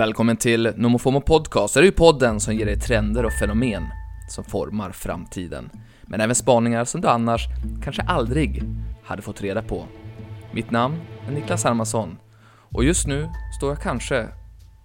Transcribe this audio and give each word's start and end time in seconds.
Välkommen 0.00 0.36
till 0.36 0.72
Nomofomo 0.76 1.20
Podcast. 1.20 1.74
Det 1.74 1.80
är 1.80 1.84
ju 1.84 1.92
podden 1.92 2.40
som 2.40 2.54
ger 2.54 2.66
dig 2.66 2.80
trender 2.80 3.24
och 3.24 3.32
fenomen 3.32 3.82
som 4.28 4.44
formar 4.44 4.92
framtiden. 4.92 5.70
Men 6.02 6.20
även 6.20 6.34
spaningar 6.34 6.84
som 6.84 7.00
du 7.00 7.08
annars 7.08 7.46
kanske 7.84 8.02
aldrig 8.02 8.62
hade 9.04 9.22
fått 9.22 9.42
reda 9.42 9.62
på. 9.62 9.86
Mitt 10.52 10.70
namn 10.70 11.00
är 11.28 11.32
Niklas 11.32 11.64
Hermansson 11.64 12.18
och 12.74 12.84
just 12.84 13.06
nu 13.06 13.28
står 13.58 13.70
jag 13.70 13.82
kanske 13.82 14.28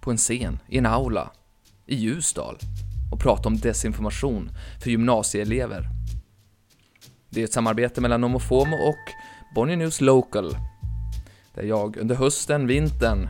på 0.00 0.10
en 0.10 0.16
scen 0.16 0.58
i 0.68 0.78
en 0.78 0.86
aula 0.86 1.30
i 1.86 1.96
Ljusdal 1.96 2.58
och 3.12 3.20
pratar 3.20 3.50
om 3.50 3.56
desinformation 3.56 4.50
för 4.82 4.90
gymnasieelever. 4.90 5.88
Det 7.30 7.40
är 7.40 7.44
ett 7.44 7.52
samarbete 7.52 8.00
mellan 8.00 8.20
Nomofomo 8.20 8.76
och 8.76 9.12
Bonnier 9.54 9.76
News 9.76 10.00
Local 10.00 10.56
där 11.54 11.62
jag 11.62 11.96
under 11.96 12.14
hösten, 12.14 12.66
vintern 12.66 13.28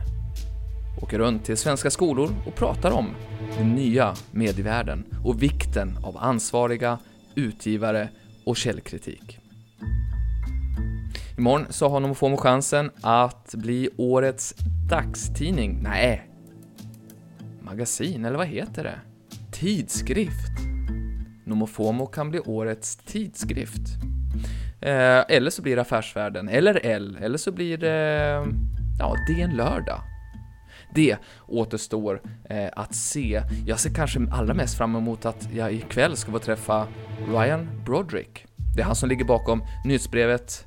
åker 1.01 1.19
runt 1.19 1.45
till 1.45 1.57
svenska 1.57 1.89
skolor 1.89 2.29
och 2.45 2.55
pratar 2.55 2.91
om 2.91 3.09
den 3.57 3.75
nya 3.75 4.15
medievärlden 4.31 5.05
och 5.25 5.43
vikten 5.43 5.97
av 6.03 6.17
ansvariga 6.17 6.99
utgivare 7.35 8.09
och 8.45 8.57
källkritik. 8.57 9.39
Imorgon 11.37 11.65
så 11.69 11.89
har 11.89 11.99
Nomofomo 11.99 12.37
chansen 12.37 12.91
att 13.01 13.55
bli 13.55 13.89
årets 13.97 14.55
dagstidning. 14.89 15.79
Nej, 15.81 16.27
magasin, 17.61 18.25
eller 18.25 18.37
vad 18.37 18.47
heter 18.47 18.83
det? 18.83 18.99
Tidskrift. 19.51 20.51
Nomofomo 21.45 22.05
kan 22.05 22.29
bli 22.29 22.39
årets 22.39 22.95
tidskrift. 22.95 23.87
Eh, 24.81 25.23
eller 25.29 25.49
så 25.49 25.61
blir 25.61 25.75
det 25.75 25.81
Affärsvärlden, 25.81 26.49
eller 26.49 26.85
L, 26.85 27.17
eller 27.21 27.37
så 27.37 27.51
blir 27.51 27.77
det 27.77 28.45
ja, 28.99 29.15
DN 29.27 29.51
Lördag. 29.51 30.01
Det 30.97 31.17
återstår 31.47 32.21
eh, 32.49 32.69
att 32.73 32.95
se. 32.95 33.41
Jag 33.65 33.79
ser 33.79 33.89
kanske 33.89 34.19
allra 34.31 34.53
mest 34.53 34.77
fram 34.77 34.95
emot 34.95 35.25
att 35.25 35.49
jag 35.53 35.73
ikväll 35.73 36.17
ska 36.17 36.31
få 36.31 36.39
träffa 36.39 36.87
Ryan 37.27 37.69
Broderick. 37.85 38.45
Det 38.75 38.81
är 38.81 38.85
han 38.85 38.95
som 38.95 39.09
ligger 39.09 39.25
bakom 39.25 39.63
nyhetsbrevet 39.85 40.65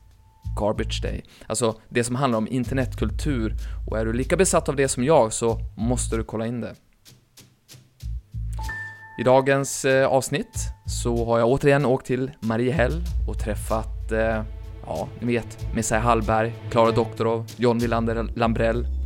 Garbage 0.60 1.02
Day. 1.02 1.22
Alltså 1.46 1.80
det 1.88 2.04
som 2.04 2.16
handlar 2.16 2.38
om 2.38 2.48
internetkultur 2.48 3.54
och 3.88 3.98
är 3.98 4.04
du 4.04 4.12
lika 4.12 4.36
besatt 4.36 4.68
av 4.68 4.76
det 4.76 4.88
som 4.88 5.04
jag 5.04 5.32
så 5.32 5.58
måste 5.76 6.16
du 6.16 6.24
kolla 6.24 6.46
in 6.46 6.60
det. 6.60 6.74
I 9.20 9.22
dagens 9.24 9.84
eh, 9.84 10.08
avsnitt 10.08 10.68
så 10.86 11.24
har 11.24 11.38
jag 11.38 11.48
återigen 11.48 11.86
åkt 11.86 12.06
till 12.06 12.30
Mariehäll 12.40 13.02
och 13.28 13.38
träffat, 13.38 14.12
eh, 14.12 14.42
ja, 14.86 15.08
ni 15.20 15.26
vet, 15.32 15.74
Messiah 15.74 16.02
Hallberg, 16.02 16.54
Klara 16.70 16.90
Doktorov, 16.90 17.46
John 17.56 17.78
Wilander 17.78 18.28
Lambrell. 18.34 18.99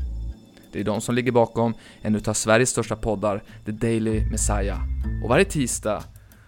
Det 0.74 0.80
är 0.80 0.84
de 0.84 1.00
som 1.00 1.14
ligger 1.14 1.32
bakom 1.32 1.74
en 2.02 2.16
utav 2.16 2.34
Sveriges 2.34 2.70
största 2.70 2.96
poddar, 2.96 3.42
The 3.64 3.72
Daily 3.72 4.24
Messiah. 4.30 4.78
Och 5.22 5.28
varje 5.28 5.44
tisdag 5.44 6.02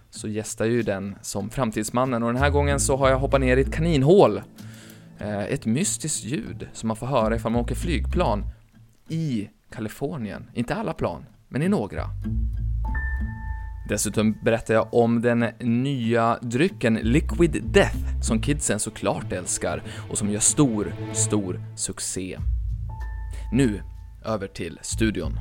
så 0.09 0.27
gästar 0.27 0.65
ju 0.65 0.81
den 0.81 1.15
som 1.21 1.49
Framtidsmannen 1.49 2.23
och 2.23 2.33
den 2.33 2.41
här 2.41 2.49
gången 2.49 2.79
så 2.79 2.97
har 2.97 3.09
jag 3.09 3.19
hoppat 3.19 3.41
ner 3.41 3.57
i 3.57 3.61
ett 3.61 3.73
kaninhål. 3.73 4.41
Eh, 5.19 5.43
ett 5.43 5.65
mystiskt 5.65 6.23
ljud 6.23 6.67
som 6.73 6.87
man 6.87 6.97
får 6.97 7.07
höra 7.07 7.35
ifall 7.35 7.51
man 7.51 7.61
åker 7.61 7.75
flygplan 7.75 8.43
i 9.09 9.49
Kalifornien. 9.71 10.49
Inte 10.53 10.75
alla 10.75 10.93
plan, 10.93 11.25
men 11.47 11.61
i 11.61 11.69
några. 11.69 12.03
Dessutom 13.89 14.37
berättar 14.43 14.73
jag 14.73 14.93
om 14.93 15.21
den 15.21 15.45
nya 15.59 16.37
drycken 16.41 16.93
Liquid 16.93 17.63
Death 17.63 18.21
som 18.21 18.41
kidsen 18.41 18.79
såklart 18.79 19.31
älskar 19.31 19.83
och 20.09 20.17
som 20.17 20.29
gör 20.29 20.39
stor, 20.39 20.93
stor 21.13 21.61
succé. 21.75 22.37
Nu, 23.51 23.81
över 24.25 24.47
till 24.47 24.79
studion. 24.81 25.39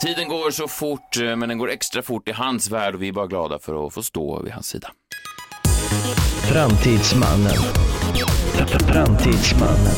Tiden 0.00 0.28
går 0.28 0.50
så 0.50 0.68
fort, 0.68 1.16
eh, 1.16 1.36
men 1.36 1.48
den 1.48 1.58
går 1.58 1.70
extra 1.70 2.02
fort 2.02 2.28
i 2.28 2.32
hans 2.32 2.70
värld 2.70 2.94
och 2.94 3.02
vi 3.02 3.08
är 3.08 3.12
bara 3.12 3.26
glada 3.26 3.58
för 3.58 3.86
att 3.86 3.94
få 3.94 4.02
stå 4.02 4.42
vid 4.42 4.52
hans 4.52 4.66
sida. 4.66 4.90
Framtidsmannen. 6.52 7.56
Framtidsmannen. 8.92 9.94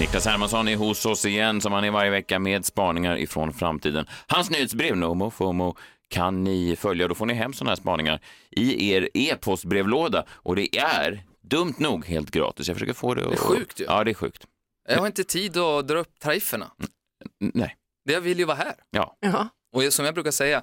Niklas 0.00 0.26
Hermansson 0.26 0.68
är 0.68 0.76
hos 0.76 1.06
oss 1.06 1.24
igen, 1.24 1.60
som 1.60 1.72
han 1.72 1.84
är 1.84 1.90
varje 1.90 2.10
vecka, 2.10 2.38
med 2.38 2.64
spaningar 2.64 3.16
ifrån 3.16 3.52
framtiden. 3.52 4.06
Hans 4.26 4.50
nyhetsbrev, 4.50 4.96
Nomo 4.96 5.30
FOMO, 5.30 5.76
kan 6.08 6.44
ni 6.44 6.76
följa. 6.76 7.08
Då 7.08 7.14
får 7.14 7.26
ni 7.26 7.34
hem 7.34 7.52
sådana 7.52 7.70
här 7.70 7.76
spaningar 7.76 8.20
i 8.50 8.90
er 8.92 9.08
e-postbrevlåda. 9.14 10.24
Och 10.30 10.56
det 10.56 10.78
är, 10.78 11.22
dumt 11.42 11.74
nog, 11.78 12.06
helt 12.06 12.30
gratis. 12.30 12.68
Jag 12.68 12.76
försöker 12.76 12.92
få 12.94 13.14
det 13.14 13.22
att... 13.24 13.28
Det 13.30 13.34
är 13.34 13.38
sjukt 13.38 13.80
ju. 13.80 13.84
Ja, 13.84 14.04
det 14.04 14.10
är 14.10 14.14
sjukt. 14.14 14.46
Jag 14.88 14.98
har 14.98 15.06
inte 15.06 15.24
tid 15.24 15.56
att 15.56 15.88
dra 15.88 15.98
upp 15.98 16.18
tarifferna. 16.20 16.70
N- 17.42 17.50
Nej, 17.54 17.76
Jag 18.04 18.20
vill 18.20 18.38
ju 18.38 18.44
vara 18.44 18.56
här. 18.56 18.74
ja. 18.90 19.16
Ja. 19.20 19.48
Och 19.72 19.92
som 19.92 20.04
jag 20.04 20.14
brukar 20.14 20.30
säga, 20.30 20.62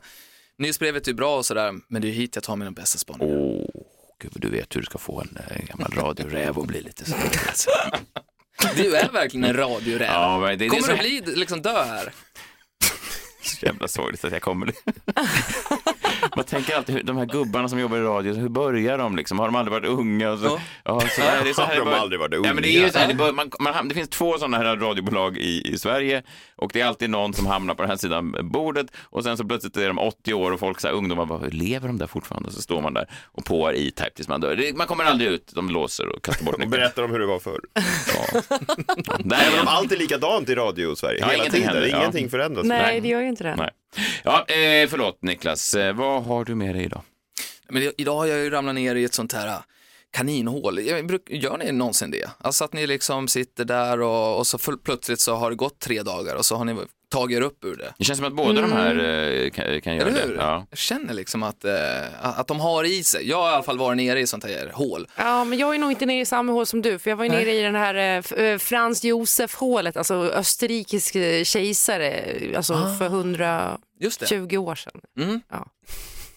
nyhetsbrevet 0.57 1.07
är 1.07 1.13
bra 1.13 1.37
och 1.37 1.45
sådär, 1.45 1.73
men 1.87 2.01
det 2.01 2.07
är 2.07 2.11
hit 2.11 2.35
jag 2.35 2.43
tar 2.43 2.55
mina 2.55 2.71
bästa 2.71 2.97
spaningar. 2.97 3.35
Åh, 3.37 3.65
gud, 4.19 4.31
du 4.35 4.49
vet 4.49 4.75
hur 4.75 4.79
du 4.81 4.85
ska 4.85 4.97
få 4.97 5.21
en 5.21 5.37
eh, 5.49 5.65
gammal 5.65 5.91
radioräv 5.91 6.57
och 6.57 6.67
bli 6.67 6.81
lite 6.81 7.05
så. 7.05 7.15
Du 8.75 8.95
är 8.95 9.09
verkligen 9.11 9.43
en 9.43 9.53
radioräv. 9.55 10.07
Ja, 10.11 10.37
Kommer 10.69 10.87
du 10.87 10.97
bli, 10.97 11.21
liksom 11.35 11.61
dö 11.61 11.83
här? 11.83 12.13
Jävla 13.65 13.87
sorgligt 13.87 14.25
att 14.25 14.31
jag 14.31 14.41
kommer 14.41 14.65
nu. 14.65 14.73
Man 16.35 16.45
tänker 16.45 16.75
alltid, 16.75 16.95
hur, 16.95 17.03
de 17.03 17.17
här 17.17 17.25
gubbarna 17.25 17.69
som 17.69 17.79
jobbar 17.79 17.97
i 17.97 18.01
radio, 18.01 18.33
hur 18.33 18.49
börjar 18.49 18.97
de 18.97 19.15
liksom? 19.15 19.39
Har 19.39 19.45
de 19.45 19.55
aldrig 19.55 19.71
varit 19.71 19.87
unga? 19.99 20.37
Så, 20.37 20.45
Ja. 20.45 20.59
ja. 20.83 20.99
så 20.99 21.21
här, 21.21 21.43
det 21.43 21.49
är 21.49 21.53
så 21.53 21.61
här 21.61 21.69
Har 21.69 21.85
de 21.85 21.85
bör- 21.91 21.97
aldrig 21.97 22.19
varit 22.19 22.33
Ja, 22.33 22.53
men 22.53 22.63
det, 22.63 22.69
är 22.69 22.71
ju 22.71 22.79
unga? 22.79 22.91
så 22.91 22.99
här, 22.99 23.07
det, 23.07 23.13
bör, 23.13 23.31
man, 23.31 23.51
man, 23.59 23.87
det 23.87 23.95
finns 23.95 24.09
två 24.09 24.37
sådana 24.37 24.57
här 24.57 24.75
radiobolag 24.75 25.37
i, 25.37 25.61
i 25.73 25.77
Sverige 25.77 26.23
och 26.55 26.71
det 26.73 26.81
är 26.81 26.85
alltid 26.85 27.09
någon 27.09 27.33
som 27.33 27.45
hamnar 27.45 27.75
på 27.75 27.81
den 27.81 27.89
här 27.89 27.97
sidan 27.97 28.35
bordet 28.41 28.87
och 29.03 29.23
sen 29.23 29.37
så 29.37 29.43
plötsligt 29.47 29.77
är 29.77 29.87
de 29.87 29.99
80 29.99 30.33
år 30.33 30.51
och 30.51 30.59
folk, 30.59 30.79
så 30.79 30.87
här, 30.87 30.93
ungdomar, 30.95 31.25
bara, 31.25 31.47
lever 31.47 31.87
de 31.87 31.97
där 31.97 32.07
fortfarande? 32.07 32.47
Och 32.47 32.53
så 32.53 32.61
står 32.61 32.81
man 32.81 32.93
där 32.93 33.07
och 33.25 33.45
påar 33.45 33.73
i 33.73 33.91
type 33.91 34.09
tills 34.15 34.27
man 34.27 34.41
dör. 34.41 34.55
Det, 34.55 34.77
man 34.77 34.87
kommer 34.87 35.03
aldrig 35.03 35.29
ut, 35.31 35.51
de 35.55 35.69
låser 35.69 36.07
och 36.15 36.23
kastar 36.23 36.45
bort 36.45 36.53
Och 36.53 36.59
nyckeln. 36.59 36.71
berättar 36.71 37.03
om 37.03 37.11
hur 37.11 37.19
det 37.19 37.25
var 37.25 37.39
förr. 37.39 37.59
Ja. 37.73 38.41
Om 39.19 39.29
de. 39.29 39.35
allt 39.67 39.91
är 39.91 39.97
likadant 39.97 40.49
i 40.49 40.55
radio-Sverige, 40.55 41.19
Ja, 41.19 41.25
hela 41.25 41.35
ingenting 41.43 41.61
tiden. 41.61 41.73
händer, 41.75 41.89
ja. 41.89 41.97
Ingenting 41.97 42.29
förändras. 42.29 42.65
Nej, 42.65 43.01
det 43.01 43.07
gör 43.07 43.21
ju 43.21 43.27
inte 43.29 43.43
det. 43.43 43.55
Nej. 43.55 43.69
Ja, 44.23 44.45
eh, 44.47 44.87
förlåt 44.89 45.21
Niklas, 45.21 45.73
eh, 45.73 45.93
vad 45.95 46.23
har 46.23 46.45
du 46.45 46.55
med 46.55 46.75
dig 46.75 46.83
idag? 46.83 47.01
Men 47.69 47.91
idag 47.97 48.15
har 48.15 48.25
jag 48.25 48.39
ju 48.39 48.49
ramlat 48.49 48.75
ner 48.75 48.95
i 48.95 49.03
ett 49.03 49.13
sånt 49.13 49.33
här 49.33 49.47
eh, 49.47 49.59
kaninhål. 50.11 50.79
Gör 51.29 51.57
ni 51.57 51.71
någonsin 51.71 52.11
det? 52.11 52.29
Alltså 52.37 52.63
att 52.63 52.73
ni 52.73 52.87
liksom 52.87 53.27
sitter 53.27 53.65
där 53.65 54.01
och, 54.01 54.37
och 54.37 54.47
så 54.47 54.57
full- 54.57 54.77
plötsligt 54.83 55.19
så 55.19 55.35
har 55.35 55.49
det 55.49 55.55
gått 55.55 55.79
tre 55.79 56.01
dagar 56.03 56.35
och 56.35 56.45
så 56.45 56.55
har 56.55 56.65
ni 56.65 56.75
tagit 57.13 57.37
er 57.37 57.41
upp 57.41 57.65
ur 57.65 57.75
det. 57.75 57.93
Det 57.97 58.03
känns 58.03 58.17
som 58.19 58.27
att 58.27 58.33
båda 58.33 58.61
de 58.61 58.71
här 58.71 58.95
eh, 59.43 59.49
kan, 59.49 59.81
kan 59.81 59.95
göra 59.95 60.07
Eller 60.09 60.21
hur? 60.27 60.35
det. 60.35 60.43
Ja. 60.43 60.65
Jag 60.69 60.79
känner 60.79 61.13
liksom 61.13 61.43
att, 61.43 61.65
eh, 61.65 61.73
att 62.39 62.47
de 62.47 62.59
har 62.59 62.83
i 62.83 63.03
sig. 63.03 63.29
Jag 63.29 63.37
har 63.41 63.49
i 63.49 63.53
alla 63.53 63.63
fall 63.63 63.77
varit 63.77 63.97
nere 63.97 64.19
i 64.19 64.27
sånt 64.27 64.43
här 64.43 64.71
hål. 64.73 65.07
Ja, 65.15 65.43
men 65.43 65.57
jag 65.59 65.75
är 65.75 65.79
nog 65.79 65.91
inte 65.91 66.05
nere 66.05 66.19
i 66.19 66.25
samma 66.25 66.51
hål 66.51 66.65
som 66.65 66.81
du, 66.81 66.99
för 66.99 67.09
jag 67.09 67.17
var 67.17 67.23
ju 67.23 67.29
nere 67.31 67.51
i 67.53 67.61
den 67.61 67.75
här 67.75 67.95
eh, 67.95 68.01
F- 68.17 68.31
eh, 68.31 68.57
Franz 68.57 69.03
Josef-hålet, 69.03 69.97
alltså 69.97 70.13
österrikisk 70.15 71.15
eh, 71.15 71.43
kejsare, 71.43 72.23
alltså 72.55 72.95
för 72.99 73.05
120 73.05 73.77
Just 73.99 74.19
det. 74.29 74.57
år 74.57 74.75
sedan. 74.75 75.01
Mm. 75.19 75.41
Ja. 75.51 75.67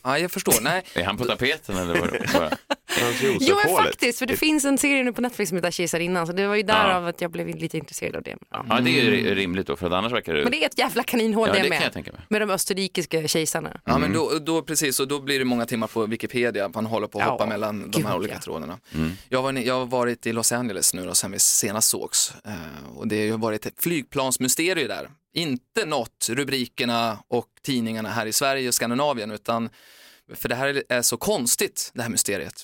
Ja, 0.03 0.19
jag 0.19 0.31
förstår. 0.31 0.55
Nej, 0.63 0.83
Är 0.95 1.05
han 1.05 1.17
på 1.17 1.25
tapeten 1.25 1.77
eller 1.77 2.01
vad? 2.01 2.11
vad? 2.35 2.55
Jo, 3.41 3.57
men 3.65 3.77
faktiskt, 3.77 4.19
för 4.19 4.27
det 4.27 4.37
finns 4.37 4.65
en 4.65 4.79
serie 4.79 5.05
nu 5.05 5.13
på 5.13 5.21
Netflix 5.21 5.49
som 5.49 5.57
heter 5.57 5.71
Kejsarinnan, 5.71 6.27
så 6.27 6.33
det 6.33 6.47
var 6.47 6.55
ju 6.55 6.63
därav 6.63 7.07
att 7.07 7.21
jag 7.21 7.31
blev 7.31 7.57
lite 7.57 7.79
intresserad 7.79 8.17
av 8.17 8.23
det. 8.23 8.37
Ja. 8.51 8.67
Ja, 8.69 8.81
det 8.81 8.91
är 8.91 9.05
ju 9.05 9.11
ri- 9.11 9.35
rimligt 9.35 9.67
då, 9.67 9.77
för 9.77 9.87
att 9.87 9.93
annars 9.93 10.13
verkar 10.13 10.35
det... 10.35 10.43
Men 10.43 10.53
det 10.53 10.63
är 10.63 10.67
ett 10.67 10.79
jävla 10.79 11.03
kaninhål 11.03 11.49
ja, 11.49 11.55
det 11.55 11.63
det 11.63 11.69
med. 11.69 11.79
kan 11.79 11.85
jag 11.85 11.93
tänka 11.93 12.13
mig. 12.13 12.21
Med 12.29 12.41
de 12.43 12.51
österrikiska 12.51 13.29
kejsarna. 13.29 13.81
Ja, 13.85 13.99
men 13.99 14.13
då, 14.13 14.33
då 14.47 14.63
precis, 14.63 15.01
och 15.01 15.09
då 15.09 15.21
blir 15.21 15.39
det 15.39 15.45
många 15.45 15.67
timmar 15.67 15.87
på 15.87 16.07
Wikipedia, 16.07 16.71
man 16.75 16.87
håller 16.87 17.07
på 17.07 17.19
att 17.19 17.25
Ja, 17.25 17.31
hoppa 17.31 17.47
mellan 17.47 17.81
de 17.91 17.99
gud, 17.99 18.07
här 18.07 18.17
olika 18.17 18.35
ja. 18.35 18.41
trådarna. 18.41 18.79
Jag, 19.29 19.43
var, 19.43 19.53
jag 19.53 19.75
har 19.75 19.87
varit 19.87 20.27
i 20.27 20.33
Los 20.33 20.53
Angeles 20.53 20.95
nu 20.95 21.05
då, 21.07 21.15
sen 21.15 21.33
vi 21.33 21.39
senast 21.39 21.89
sågs 21.89 22.33
eh, 22.45 22.53
och 22.97 23.09
det 23.09 23.31
har 23.31 23.39
varit 23.39 23.67
ett 23.67 23.83
flygplansmysterium 23.83 24.89
där. 24.89 25.09
Inte 25.35 25.85
nått 25.85 26.29
rubrikerna 26.31 27.19
och 27.29 27.47
tidningarna 27.63 28.09
här 28.09 28.27
i 28.27 28.33
Sverige 28.33 28.69
och 28.69 28.75
Skandinavien, 28.75 29.31
utan 29.31 29.69
för 30.35 30.49
det 30.49 30.55
här 30.55 30.83
är 30.89 31.03
så 31.03 31.17
konstigt, 31.17 31.91
det 31.95 32.03
här 32.03 32.09
mysteriet. 32.09 32.63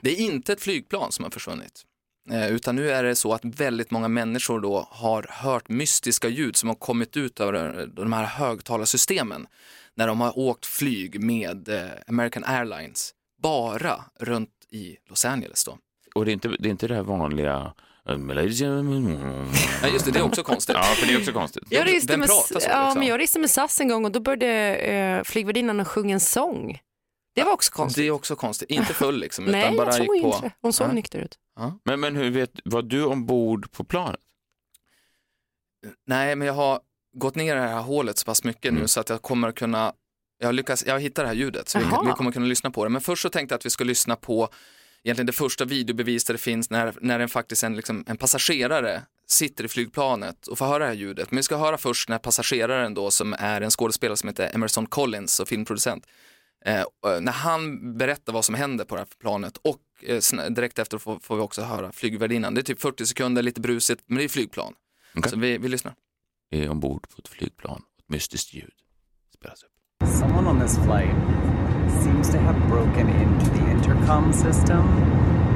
Det 0.00 0.10
är 0.10 0.20
inte 0.20 0.52
ett 0.52 0.60
flygplan 0.60 1.12
som 1.12 1.22
har 1.24 1.30
försvunnit. 1.30 1.82
Eh, 2.30 2.48
Utan 2.52 2.76
nu 2.76 2.90
är 2.90 3.02
det 3.02 3.16
så 3.16 3.32
att 3.34 3.44
väldigt 3.44 3.90
många 3.90 4.08
människor 4.08 4.60
då 4.60 4.86
har 4.90 5.26
hört 5.30 5.68
mystiska 5.68 6.28
ljud 6.28 6.56
som 6.56 6.68
har 6.68 6.76
kommit 6.76 7.16
ut 7.16 7.40
över 7.40 7.86
de 7.86 8.12
här 8.12 8.24
högtalarsystemen 8.24 9.46
när 9.94 10.06
de 10.06 10.20
har 10.20 10.38
åkt 10.38 10.66
flyg 10.66 11.20
med 11.24 11.68
eh, 11.68 11.90
American 12.06 12.44
Airlines 12.44 13.14
bara 13.42 14.04
runt 14.20 14.50
i 14.70 14.96
Los 15.08 15.24
Angeles 15.24 15.64
då. 15.64 15.78
Och 16.14 16.24
det 16.24 16.30
är 16.30 16.32
inte 16.32 16.48
det, 16.48 16.68
är 16.68 16.70
inte 16.70 16.88
det 16.88 16.94
här 16.94 17.02
vanliga... 17.02 17.72
Ja 19.82 19.88
just 19.88 20.04
det, 20.04 20.10
det 20.10 20.18
är 20.18 20.22
också 20.24 20.42
konstigt. 20.42 20.76
Ja, 20.78 20.82
för 20.82 21.06
det 21.06 21.12
är 21.12 21.18
också 21.18 21.32
konstigt. 21.32 21.62
Jag 21.70 21.86
reste, 21.86 22.16
med, 22.16 22.28
ja, 22.28 22.44
liksom? 22.50 22.98
men 22.98 23.06
jag 23.08 23.20
reste 23.20 23.38
med 23.38 23.50
SAS 23.50 23.80
en 23.80 23.88
gång 23.88 24.04
och 24.04 24.12
då 24.12 24.20
började 24.20 24.74
eh, 24.76 25.24
flygvärdinnan 25.24 25.84
sjunga 25.84 26.14
en 26.14 26.20
sång. 26.20 26.78
Det 27.34 27.44
var 27.44 27.52
också 27.52 27.72
konstigt. 27.72 28.02
Det 28.02 28.06
är 28.06 28.10
också 28.10 28.36
konstigt. 28.36 28.70
Inte 28.70 28.94
full 28.94 29.18
liksom, 29.20 29.44
Nej, 29.44 29.62
utan 29.62 29.76
bara 29.76 29.86
jag 29.86 29.94
tror 29.96 30.14
gick 30.16 30.24
på. 30.24 30.28
inte 30.34 30.46
det. 30.48 30.52
Hon 30.60 30.72
såg 30.72 30.88
Ja. 30.88 30.92
nykter 30.92 31.18
ut. 31.18 31.38
Men, 31.84 32.00
men 32.00 32.16
hur 32.16 32.30
vet, 32.30 32.50
var 32.64 32.82
du 32.82 33.04
ombord 33.04 33.72
på 33.72 33.84
planet? 33.84 34.20
Nej, 36.06 36.36
men 36.36 36.46
jag 36.46 36.54
har 36.54 36.80
gått 37.16 37.34
ner 37.34 37.56
i 37.56 37.58
det 37.60 37.66
här 37.68 37.80
hålet 37.80 38.18
så 38.18 38.24
pass 38.24 38.44
mycket 38.44 38.72
nu 38.72 38.78
Mm. 38.78 38.88
så 38.88 39.00
att 39.00 39.08
jag 39.08 39.22
kommer 39.22 39.48
att 39.48 39.54
kunna, 39.54 39.92
jag 40.38 40.48
har 40.48 40.52
lyckats, 40.52 40.86
jag 40.86 40.94
har 40.94 40.98
hittat 41.00 41.24
det 41.24 41.26
här 41.26 41.34
ljudet 41.34 41.68
så 41.68 41.78
vi, 41.78 41.84
Jaha. 41.84 42.02
vi 42.04 42.12
kommer 42.12 42.30
att 42.30 42.34
kunna 42.34 42.46
lyssna 42.46 42.70
på 42.70 42.84
det. 42.84 42.90
Men 42.90 43.00
först 43.00 43.22
så 43.22 43.28
tänkte 43.28 43.52
jag 43.52 43.58
att 43.58 43.66
vi 43.66 43.70
ska 43.70 43.84
lyssna 43.84 44.16
på 44.16 44.48
egentligen 45.04 45.26
det 45.26 45.32
första 45.32 45.64
videobevis 45.64 46.24
där 46.24 46.34
det 46.34 46.38
finns 46.38 46.70
när, 46.70 46.94
när 47.00 47.20
en 47.20 47.28
faktiskt 47.28 47.64
en, 47.64 47.76
liksom, 47.76 48.04
en 48.06 48.16
passagerare 48.16 49.02
sitter 49.26 49.64
i 49.64 49.68
flygplanet 49.68 50.46
och 50.46 50.58
får 50.58 50.66
höra 50.66 50.78
det 50.78 50.86
här 50.86 50.92
ljudet. 50.94 51.30
Men 51.30 51.36
vi 51.36 51.42
ska 51.42 51.56
höra 51.56 51.78
först 51.78 52.08
när 52.08 52.18
passageraren 52.18 52.94
då 52.94 53.10
som 53.10 53.34
är 53.38 53.60
en 53.60 53.70
skådespelare 53.70 54.16
som 54.16 54.28
heter 54.28 54.54
Emerson 54.54 54.86
Collins 54.86 55.40
och 55.40 55.48
filmproducent 55.48 56.06
Eh, 56.64 56.82
och 56.82 57.22
när 57.22 57.32
han 57.32 57.92
berättar 57.98 58.32
vad 58.32 58.44
som 58.44 58.54
händer 58.54 58.84
på 58.84 58.94
det 58.94 59.00
här 59.00 59.08
planet 59.20 59.56
och 59.56 59.80
eh, 60.02 60.50
direkt 60.50 60.78
efter 60.78 60.98
får, 60.98 61.18
får 61.18 61.36
vi 61.36 61.42
också 61.42 61.62
höra 61.62 61.92
flygvärdinnan. 61.92 62.54
Det 62.54 62.60
är 62.60 62.62
typ 62.62 62.80
40 62.80 63.06
sekunder, 63.06 63.42
lite 63.42 63.60
brusigt, 63.60 64.02
men 64.06 64.18
det 64.18 64.24
är 64.24 64.28
flygplan. 64.28 64.74
Okej. 65.16 65.30
Så 65.30 65.38
vi, 65.38 65.58
vi 65.58 65.68
lyssnar. 65.68 65.94
Är 66.50 66.68
ombord 66.68 67.08
på 67.08 67.18
ett 67.18 67.28
flygplan. 67.28 67.82
Ett 67.98 68.08
mystiskt 68.08 68.54
ljud 68.54 68.74
spelas 69.38 69.62
upp. 69.62 69.68
Someone 70.08 70.50
on 70.50 70.60
this 70.60 70.76
flight 70.76 71.16
seems 72.02 72.30
to 72.30 72.38
have 72.38 72.68
broken 72.68 73.08
into 73.08 73.46
the 73.46 73.70
intercom 73.70 74.32
system 74.32 74.80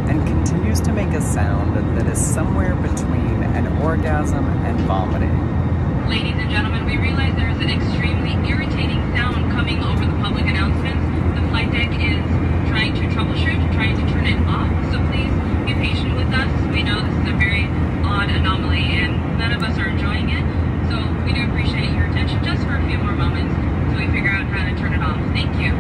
and 0.09 0.29
continues 0.29 0.81
to 0.81 0.93
make 0.93 1.17
a 1.19 1.21
sound 1.21 1.99
that 1.99 2.13
is 2.13 2.35
somewhere 2.35 2.75
between 2.83 3.43
an 3.43 3.83
orgasm 3.83 4.45
and 4.45 4.81
vomiting. 4.81 5.66
Ladies 6.09 6.39
and 6.39 6.49
gentlemen, 6.51 6.87
we 6.87 6.97
realize 6.97 7.35
there 7.35 7.51
is 7.51 7.59
an 7.59 7.69
extremely 7.69 8.33
irritating 8.49 9.03
sound 9.13 9.51
coming 9.51 9.83
over 9.83 10.07
the 10.07 10.17
public 10.23 10.47
announcements. 10.47 11.03
The 11.35 11.43
flight 11.49 11.71
deck 11.73 11.91
is 11.99 12.23
trying 12.71 12.95
to 12.95 13.03
troubleshoot, 13.11 13.59
trying 13.75 13.97
to 13.99 14.13
turn 14.13 14.25
it 14.25 14.39
off, 14.47 14.71
so 14.93 15.03
please 15.11 15.33
be 15.67 15.75
patient 15.75 16.15
with 16.15 16.33
us. 16.33 16.49
We 16.73 16.85
know 16.85 17.03
this 17.03 17.13
is 17.27 17.35
a 17.35 17.37
very 17.37 17.67
odd 18.07 18.31
anomaly 18.31 18.87
and 19.03 19.19
none 19.37 19.53
of 19.53 19.63
us 19.65 19.77
are 19.79 19.89
enjoying 19.89 20.31
it, 20.31 20.45
so 20.89 20.95
we 21.27 21.33
do 21.35 21.43
appreciate 21.51 21.91
your 21.91 22.07
attention 22.07 22.39
just 22.45 22.63
for 22.63 22.77
a 22.77 22.87
few 22.87 22.99
more 22.99 23.13
moments 23.13 23.53
until 23.59 23.99
we 23.99 24.07
figure 24.13 24.31
out 24.31 24.47
how 24.47 24.65
to 24.65 24.79
turn 24.79 24.95
it 24.95 25.03
off. 25.03 25.19
Thank 25.35 25.59
you. 25.59 25.75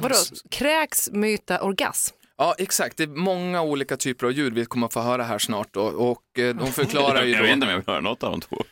Vadå, 0.00 0.16
kräks, 0.50 1.08
myta, 1.12 1.58
orgasm? 1.62 2.16
Ja, 2.42 2.54
exakt. 2.58 2.96
Det 2.96 3.02
är 3.02 3.06
många 3.08 3.62
olika 3.62 3.96
typer 3.96 4.26
av 4.26 4.32
ljud 4.32 4.54
vi 4.54 4.64
kommer 4.64 4.86
att 4.86 4.92
få 4.92 5.00
höra 5.00 5.22
här 5.22 5.38
snart 5.38 5.68
då. 5.74 5.82
och 5.82 6.38
eh, 6.38 6.54
de 6.54 6.66
förklarar 6.72 7.24
ju 7.24 7.30
Jag 7.32 7.38
vet 7.42 7.48
då. 7.48 7.52
inte 7.54 7.66
om 7.66 7.70
jag 7.70 7.76
vill 7.78 7.86
höra 7.86 8.00
något 8.00 8.22
av 8.22 8.30
de 8.30 8.40
två. 8.40 8.64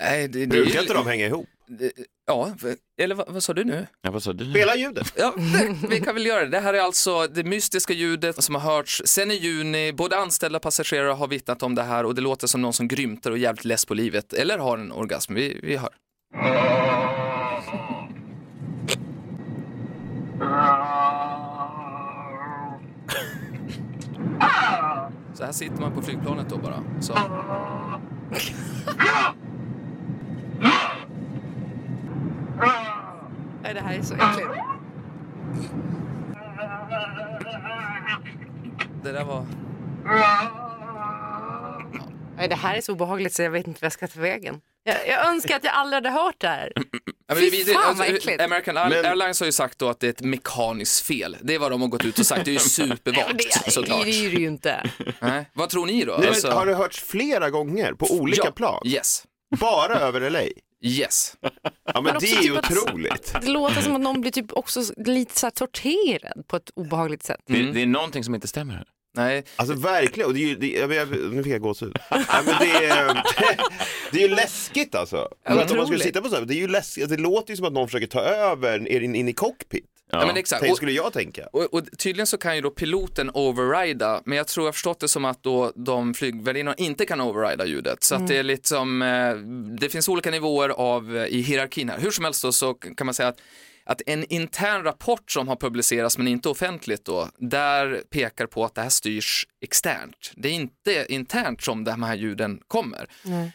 Nej, 0.00 0.28
det, 0.28 0.38
det, 0.38 0.46
Brukar 0.46 0.80
inte 0.80 0.94
de 0.94 1.06
hänga 1.06 1.26
ihop? 1.26 1.46
det, 1.66 1.92
ja, 2.26 2.50
eller 3.00 3.14
vad, 3.14 3.28
vad 3.28 3.42
sa 3.42 3.52
du 3.54 3.64
nu? 3.64 3.86
Ja, 4.02 4.10
vad 4.10 4.22
sa 4.22 4.32
du? 4.32 4.50
Spela 4.50 4.76
ljudet. 4.76 5.12
Ja, 5.16 5.34
vi 5.88 6.00
kan 6.00 6.14
väl 6.14 6.26
göra 6.26 6.40
det. 6.40 6.48
Det 6.50 6.60
här 6.60 6.74
är 6.74 6.80
alltså 6.80 7.26
det 7.26 7.44
mystiska 7.44 7.92
ljudet 7.92 8.44
som 8.44 8.54
har 8.54 8.62
hörts 8.62 9.02
sen 9.04 9.30
i 9.30 9.34
juni. 9.34 9.92
Både 9.92 10.16
anställda 10.16 10.58
passagerare 10.58 11.12
har 11.12 11.26
vittnat 11.28 11.62
om 11.62 11.74
det 11.74 11.82
här 11.82 12.04
och 12.04 12.14
det 12.14 12.20
låter 12.20 12.46
som 12.46 12.62
någon 12.62 12.72
som 12.72 12.88
grymtar 12.88 13.30
och 13.30 13.38
jävligt 13.38 13.64
less 13.64 13.84
på 13.84 13.94
livet 13.94 14.32
eller 14.32 14.58
har 14.58 14.78
en 14.78 14.92
orgasm. 14.92 15.34
Vi, 15.34 15.60
vi 15.62 15.76
hör. 15.76 15.90
Så 25.44 25.46
här 25.46 25.52
sitter 25.52 25.80
man 25.80 25.92
på 25.92 26.02
flygplanet 26.02 26.48
då 26.48 26.58
bara. 26.58 26.82
Så. 27.00 27.14
Nej, 33.62 33.74
det 33.74 33.80
här 33.80 33.94
är 33.94 34.02
så 34.02 34.14
äckligt. 34.14 34.48
Det 39.02 39.12
där 39.12 39.24
var... 39.24 39.46
Nej, 42.36 42.48
det 42.48 42.54
här 42.54 42.76
är 42.76 42.80
så 42.80 42.92
obehagligt 42.92 43.34
så 43.34 43.42
jag 43.42 43.50
vet 43.50 43.66
inte 43.66 43.78
vad 43.80 43.86
jag 43.86 43.92
ska 43.92 44.08
ta 44.08 44.20
vägen. 44.20 44.60
Jag, 44.84 45.08
jag 45.08 45.26
önskar 45.28 45.56
att 45.56 45.64
jag 45.64 45.74
aldrig 45.74 45.94
hade 45.96 46.10
hört 46.10 46.34
det 46.38 46.48
här. 46.48 46.72
Ja, 46.76 46.82
men 47.26 47.36
Fy 47.36 47.50
vi- 47.50 47.62
det- 47.64 47.72
fan, 47.72 47.82
alltså, 47.84 48.04
vad 48.04 48.14
äckligt. 48.14 48.40
American 48.42 48.76
Air- 48.78 48.88
Men- 48.88 49.06
Airlines 49.06 49.40
har 49.40 49.46
ju 49.46 49.52
sagt 49.52 49.78
då 49.78 49.88
att 49.88 50.00
det 50.00 50.06
är 50.06 50.10
ett 50.10 50.20
mekaniskt 50.22 51.06
fel. 51.06 51.36
Det 51.42 51.54
är 51.54 51.58
vad 51.58 51.70
de 51.70 51.80
har 51.80 51.88
gått 51.88 52.04
ut 52.04 52.18
och 52.18 52.26
sagt. 52.26 52.44
Det 52.44 52.50
är 52.50 52.52
ju 52.52 52.58
supervagt 52.58 53.64
Det, 53.64 53.70
såklart. 53.70 54.04
det 54.04 54.10
är 54.10 54.30
det 54.30 54.36
ju 54.40 54.46
inte. 54.46 54.90
Nej. 55.20 55.50
Vad 55.54 55.68
tror 55.70 55.86
ni 55.86 56.04
då? 56.04 56.16
Nej, 56.18 56.28
Alltså- 56.28 56.48
men, 56.48 56.56
har 56.56 56.66
det 56.66 56.74
hörts 56.74 57.00
flera 57.02 57.50
gånger 57.50 57.92
på 57.92 58.06
olika 58.10 58.42
ja. 58.44 58.50
plan? 58.50 58.82
Yes. 58.86 59.24
Bara 59.60 59.94
över 59.98 60.30
LA? 60.30 60.42
Yes. 60.86 61.36
Ja 61.94 62.00
men 62.00 62.16
också 62.16 62.26
det 62.26 62.32
är 62.32 62.42
ju 62.42 62.48
typ 62.48 62.58
att- 62.58 62.70
otroligt. 62.70 63.34
Det 63.42 63.46
låter 63.50 63.80
som 63.82 63.94
att 63.94 64.00
någon 64.00 64.20
blir 64.20 64.30
typ 64.32 64.52
också 64.52 64.82
lite 64.96 65.38
så 65.38 65.46
här 65.46 65.50
torterad 65.50 66.48
på 66.48 66.56
ett 66.56 66.70
obehagligt 66.76 67.22
sätt. 67.22 67.40
Det, 67.46 67.60
Mm. 67.60 67.74
det 67.74 67.82
är 67.82 67.86
någonting 67.86 68.24
som 68.24 68.34
inte 68.34 68.48
stämmer 68.48 68.74
här. 68.74 68.84
Nej. 69.16 69.44
Alltså 69.56 69.74
verkligen, 69.74 70.28
och 70.28 70.34
det 70.34 70.40
är 70.40 70.46
ju, 70.46 70.54
det, 70.56 70.70
jag, 70.70 70.92
jag, 70.92 71.08
nu 71.32 71.42
fick 71.42 71.52
jag 71.52 71.60
gåshud. 71.60 71.96
Nej, 72.10 72.24
men 72.46 72.54
det, 72.60 72.86
är, 72.86 73.06
det 74.12 74.24
är 74.24 74.28
ju 74.28 74.34
läskigt 74.34 74.94
alltså. 74.94 75.28
För 75.46 75.58
att 75.58 75.70
om 75.70 75.76
man 75.76 75.86
skulle 75.86 76.04
sitta 76.04 76.20
på 76.20 76.28
så 76.28 76.34
här, 76.36 76.42
det 76.42 76.54
är 76.54 76.58
ju 76.58 76.68
läskigt, 76.68 77.08
det 77.08 77.16
låter 77.16 77.50
ju 77.50 77.56
som 77.56 77.66
att 77.66 77.72
någon 77.72 77.88
försöker 77.88 78.06
ta 78.06 78.20
över 78.20 78.88
er 78.88 79.00
in, 79.00 79.14
in 79.14 79.28
i 79.28 79.32
cockpit. 79.32 79.84
Ja. 80.10 80.26
men 80.26 80.36
exakt. 80.36 80.60
Tänk, 80.60 80.70
Och, 80.72 80.76
skulle 80.76 80.92
jag 80.92 81.12
tänka. 81.12 81.46
och, 81.52 81.74
och 81.74 81.82
tydligen 81.98 82.26
så 82.26 82.38
kan 82.38 82.56
ju 82.56 82.62
då 82.62 82.70
piloten 82.70 83.30
overrida, 83.34 84.22
men 84.24 84.38
jag 84.38 84.46
tror 84.46 84.64
jag 84.64 84.68
har 84.68 84.72
förstått 84.72 85.00
det 85.00 85.08
som 85.08 85.24
att 85.24 85.42
då 85.42 85.72
de 85.76 86.14
flygvärdinnorna 86.14 86.74
inte 86.76 87.06
kan 87.06 87.20
overrida 87.20 87.66
ljudet. 87.66 88.04
Så 88.04 88.14
att 88.14 88.28
det 88.28 88.36
är 88.36 88.42
lite 88.42 88.68
som, 88.68 89.02
eh, 89.02 89.34
det 89.78 89.88
finns 89.88 90.08
olika 90.08 90.30
nivåer 90.30 90.68
av, 90.68 91.16
eh, 91.16 91.26
i 91.26 91.40
hierarkin 91.40 91.88
här. 91.88 91.98
Hur 91.98 92.10
som 92.10 92.24
helst 92.24 92.42
då 92.42 92.52
så 92.52 92.74
kan 92.74 93.06
man 93.06 93.14
säga 93.14 93.28
att 93.28 93.40
att 93.84 94.02
en 94.06 94.24
intern 94.32 94.82
rapport 94.84 95.30
som 95.30 95.48
har 95.48 95.56
publicerats 95.56 96.18
men 96.18 96.28
inte 96.28 96.48
offentligt 96.48 97.04
då, 97.04 97.28
där 97.38 98.02
pekar 98.10 98.46
på 98.46 98.64
att 98.64 98.74
det 98.74 98.82
här 98.82 98.88
styrs 98.88 99.46
externt. 99.60 100.32
Det 100.36 100.48
är 100.48 100.52
inte 100.52 101.06
internt 101.08 101.62
som 101.62 101.84
de 101.84 102.02
här 102.02 102.14
ljuden 102.16 102.60
kommer. 102.68 103.06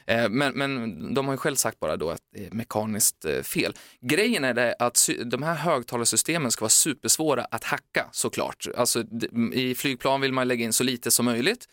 Eh, 0.06 0.30
Men, 0.30 0.54
men 0.54 1.14
de 1.14 1.26
har 1.26 1.34
ju 1.34 1.38
själv 1.38 1.56
sagt 1.56 1.80
bara 1.80 1.98
då 1.98 2.10
att 2.10 2.22
det 2.34 2.46
är 2.46 2.52
mekaniskt 2.52 3.26
eh, 3.26 3.42
fel. 3.42 3.74
Grejen 4.02 4.44
är 4.44 4.54
det 4.54 4.76
att 4.80 5.10
de 5.26 5.44
här 5.44 5.56
högtalarsystemen 5.56 6.52
ska 6.52 6.62
vara 6.64 6.70
supersvåra 6.70 7.44
att 7.44 7.64
hacka 7.64 8.06
såklart. 8.12 8.68
Alltså 8.78 9.04
i 9.54 9.76
flygplan 9.76 10.22
vill 10.22 10.34
man 10.34 10.48
lägga 10.48 10.66
in 10.66 10.74
så 10.74 10.84
lite 10.84 11.12
som 11.12 11.26
möjligt 11.26 11.68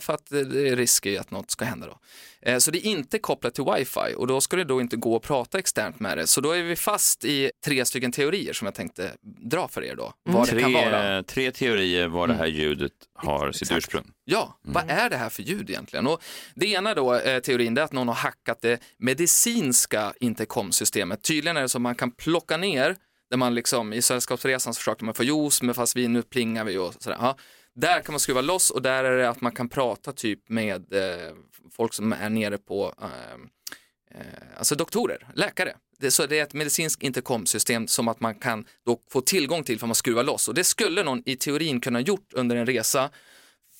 för 0.00 0.12
att 0.12 0.26
det 0.26 0.44
det 0.44 0.68
är 0.68 0.76
risk 0.76 1.06
i 1.06 1.18
att 1.18 1.30
något 1.30 1.50
ska 1.50 1.64
hända 1.64 1.86
då. 1.86 1.98
Eh, 2.42 2.58
Så 2.58 2.70
det 2.70 2.78
är 2.78 2.90
inte 2.90 3.18
kopplat 3.18 3.54
till 3.54 3.64
wifi 3.76 4.14
och 4.16 4.26
då 4.26 4.40
ska 4.40 4.56
det 4.56 4.64
då 4.64 4.80
inte 4.80 4.96
gå 4.96 5.16
att 5.16 5.22
prata 5.22 5.58
externt 5.58 6.00
med 6.00 6.18
det. 6.18 6.26
Så 6.26 6.40
då 6.40 6.50
är 6.50 6.62
vi 6.62 6.76
fast 6.76 7.24
i 7.24 7.50
tre 7.64 7.84
stycken 7.84 8.12
teorier 8.12 8.52
som 8.52 8.64
jag 8.66 8.74
tänkte 8.74 9.12
dra 9.50 9.68
för 9.68 9.84
er 9.84 9.94
då. 9.96 10.12
Vad 10.22 10.48
det 10.50 10.60
kan 10.60 10.72
vara. 10.72 11.22
Tre, 11.22 11.50
teorier 11.50 12.08
var 12.08 12.26
det 12.26 12.34
här 12.34 12.46
ljudet 12.46 12.92
har 13.14 13.52
sitt 13.52 13.62
Exakt. 13.62 13.78
ursprung. 13.78 14.10
Ja, 14.24 14.58
vad 14.62 14.90
är 14.90 15.10
det 15.10 15.16
här 15.16 15.28
för 15.28 15.42
ljud 15.42 15.70
egentligen? 15.70 16.06
Och 16.06 16.22
det 16.54 16.66
ena 16.66 16.94
då, 16.94 17.14
eh, 17.14 17.40
teorin, 17.40 17.76
är 17.78 17.82
att 17.82 17.92
någon 17.92 18.08
har 18.08 18.14
hackat 18.14 18.60
det 18.62 18.80
medicinska 18.98 20.12
intercomsystemet. 20.20 21.22
Tydligen 21.22 21.56
är 21.56 21.62
det 21.62 21.68
så 21.68 21.78
att 21.78 21.82
man 21.82 21.94
kan 21.94 22.10
plocka 22.10 22.56
ner, 22.56 22.96
där 23.30 23.36
man 23.36 23.54
liksom 23.54 23.92
i 23.92 24.02
Sällskapsresan 24.02 24.74
så 24.74 24.78
försöker 24.78 25.04
man 25.04 25.14
få 25.14 25.24
juice, 25.24 25.62
men 25.62 25.74
fast 25.74 25.96
vi 25.96 26.08
nu 26.08 26.22
plingar 26.22 26.64
vi 26.64 26.78
och 26.78 26.94
sådär. 26.98 27.16
Ja. 27.20 27.36
Där 27.74 28.00
kan 28.00 28.12
man 28.12 28.20
skruva 28.20 28.40
loss 28.40 28.70
och 28.70 28.82
där 28.82 29.04
är 29.04 29.16
det 29.18 29.28
att 29.28 29.40
man 29.40 29.52
kan 29.52 29.68
prata 29.68 30.12
typ 30.12 30.48
med 30.48 30.92
eh, 30.92 31.34
folk 31.76 31.94
som 31.94 32.12
är 32.12 32.28
nere 32.30 32.58
på 32.58 32.94
eh, 33.02 34.18
eh, 34.20 34.26
alltså 34.58 34.74
doktorer, 34.74 35.28
läkare. 35.34 35.76
Det, 35.98 36.10
så 36.10 36.26
det 36.26 36.38
är 36.38 36.42
ett 36.42 36.54
medicinskt 36.54 37.02
intercomsystem 37.02 37.86
som 37.88 38.08
att 38.08 38.20
man 38.20 38.34
kan 38.34 38.64
då 38.86 38.98
få 39.10 39.20
tillgång 39.20 39.64
till 39.64 39.78
för 39.78 39.86
man 39.86 39.94
skruvar 39.94 40.24
loss 40.24 40.48
och 40.48 40.54
det 40.54 40.64
skulle 40.64 41.02
någon 41.02 41.22
i 41.26 41.36
teorin 41.36 41.80
kunna 41.80 42.00
gjort 42.00 42.32
under 42.32 42.56
en 42.56 42.66
resa 42.66 43.10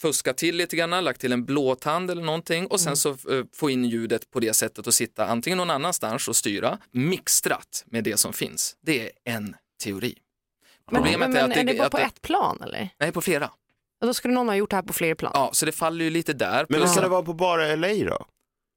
fuska 0.01 0.35
till 0.35 0.57
lite 0.57 0.77
grann, 0.77 1.05
lagt 1.05 1.21
till 1.21 1.33
en 1.33 1.45
blåtand 1.45 2.11
eller 2.11 2.23
någonting 2.23 2.67
och 2.67 2.81
sen 2.81 2.97
så 2.97 3.11
eh, 3.11 3.45
få 3.55 3.71
in 3.71 3.85
ljudet 3.85 4.31
på 4.31 4.41
det 4.41 4.53
sättet 4.55 4.87
och 4.87 4.95
sitta 4.95 5.27
antingen 5.27 5.57
någon 5.57 5.71
annanstans 5.71 6.29
och 6.29 6.37
styra, 6.37 6.79
mixtrat 6.91 7.85
med 7.87 8.05
det 8.05 8.17
som 8.17 8.33
finns. 8.33 8.77
Det 8.81 9.01
är 9.03 9.11
en 9.25 9.57
teori. 9.83 10.19
Men, 10.91 11.03
Problemet 11.03 11.29
men, 11.31 11.37
är 11.37 11.45
att 11.45 11.57
är 11.57 11.65
det- 11.65 11.73
det 11.73 11.79
bara 11.79 11.91
på 11.91 11.97
det- 11.99 12.05
ett 12.05 12.23
plan 12.23 12.63
eller? 12.63 12.89
Nej, 12.99 13.13
på 13.13 13.21
flera. 13.21 13.51
Och 14.01 14.07
då 14.07 14.15
skulle 14.15 14.35
någon 14.35 14.49
ha 14.49 14.57
gjort 14.57 14.71
det 14.71 14.77
här 14.77 14.83
på 14.83 14.93
fler 14.93 15.15
plan? 15.15 15.33
Ja, 15.35 15.51
så 15.53 15.67
det 15.67 15.73
faller 15.73 16.05
ju 16.05 16.11
lite 16.11 16.33
där. 16.33 16.67
Men 16.69 16.81
Plus 16.81 16.95
kan 16.95 17.03
det 17.03 17.09
vara 17.09 17.23
på 17.23 17.33
bara 17.33 17.75
LA 17.77 17.89
då? 17.89 18.27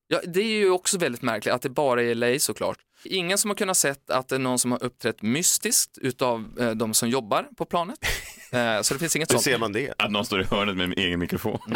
Ja, 0.08 0.20
det 0.28 0.40
är 0.42 0.58
ju 0.58 0.70
också 0.70 0.98
väldigt 0.98 1.22
märkligt 1.22 1.54
att 1.54 1.62
det 1.62 1.70
bara 1.70 2.04
är 2.04 2.16
LA 2.16 2.40
såklart. 2.40 2.78
Ingen 3.04 3.38
som 3.38 3.50
har 3.50 3.56
kunnat 3.56 3.78
sett 3.78 4.10
att 4.10 4.28
det 4.28 4.36
är 4.36 4.40
någon 4.40 4.60
som 4.60 4.72
har 4.72 4.84
uppträtt 4.84 5.22
mystiskt 5.22 5.98
utav 5.98 6.46
eh, 6.60 6.72
de 6.72 6.94
som 6.94 7.10
jobbar 7.10 7.48
på 7.58 7.66
planet. 7.66 8.00
Eh, 8.52 8.82
så 8.82 8.94
det 8.94 9.00
finns 9.00 9.16
inget 9.16 9.32
Hur 9.32 9.36
sånt. 9.36 9.44
ser 9.44 9.58
man 9.58 9.74
det? 9.74 9.94
Att 9.98 10.12
någon 10.12 10.26
står 10.26 10.42
i 10.42 10.44
hörnet 10.44 10.78
med 10.78 10.84
en 10.86 10.94
egen 10.98 11.20
mikrofon. 11.20 11.60